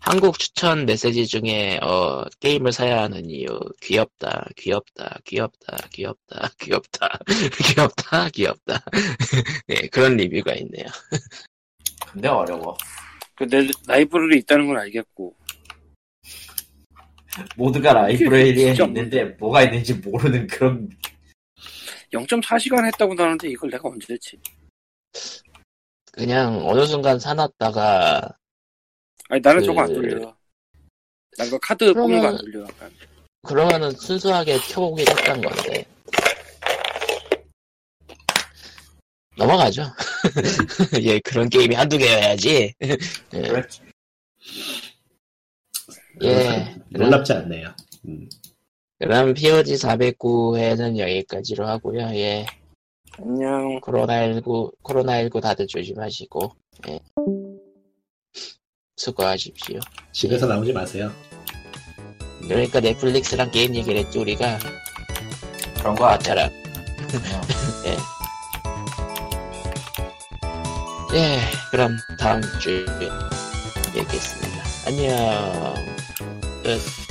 [0.00, 3.46] 한국 추천 메시지 중에 어, 게임을 사야 하는 이유
[3.82, 7.18] 귀엽다 귀엽다 귀엽다 귀엽다 귀엽다
[7.62, 8.84] 귀엽다 귀엽다
[9.68, 10.86] 네, 그런 리뷰가 있네요.
[12.10, 12.76] 근데 어려워.
[13.36, 15.34] 그내 라이브러리 있다는 건 알겠고
[17.56, 20.90] 모두가 라이브러리에 있는데 뭐가 있는지 모르는 그런
[22.12, 24.38] 0.4시간 했다고 나는데 이걸 내가 언제 했지?
[26.12, 28.36] 그냥 어느 순간 사놨다가
[29.28, 30.36] 아니 나는 그- 저거 안 돌려.
[31.38, 32.62] 난 그 카드 뽑는 거안 그러면- 돌려.
[32.68, 32.92] 약간.
[33.44, 35.86] 그러면은 순수하게 켜보기 했던 건데
[39.38, 39.82] 넘어가죠.
[41.02, 42.74] 예 그런 게임이 한두 개여야지.
[42.82, 42.96] 예,
[43.32, 43.80] 그렇지.
[46.22, 46.76] 예.
[46.90, 47.74] 놀랍지 않네요.
[48.06, 48.28] 음.
[49.02, 52.14] 그럼 POG 409회는 여기까지로 하고요.
[52.14, 52.46] 예.
[53.18, 53.80] 안녕.
[53.80, 56.52] 코로나19, 코로나19 다들 조심하시고,
[56.88, 57.00] 예.
[58.96, 59.80] 수고하십시오.
[60.12, 61.10] 집에서 나오지 마세요.
[62.42, 64.60] 그러니까 넷플릭스랑 게임 얘기를 했죠, 우리가.
[65.78, 66.14] 그런 거 같아.
[66.14, 66.44] 아차라.
[67.86, 67.96] 예.
[71.18, 71.40] 예,
[71.72, 72.84] 그럼 다음 주에
[73.92, 74.62] 뵙겠습니다.
[74.86, 75.74] 안녕.
[76.62, 77.01] 끝.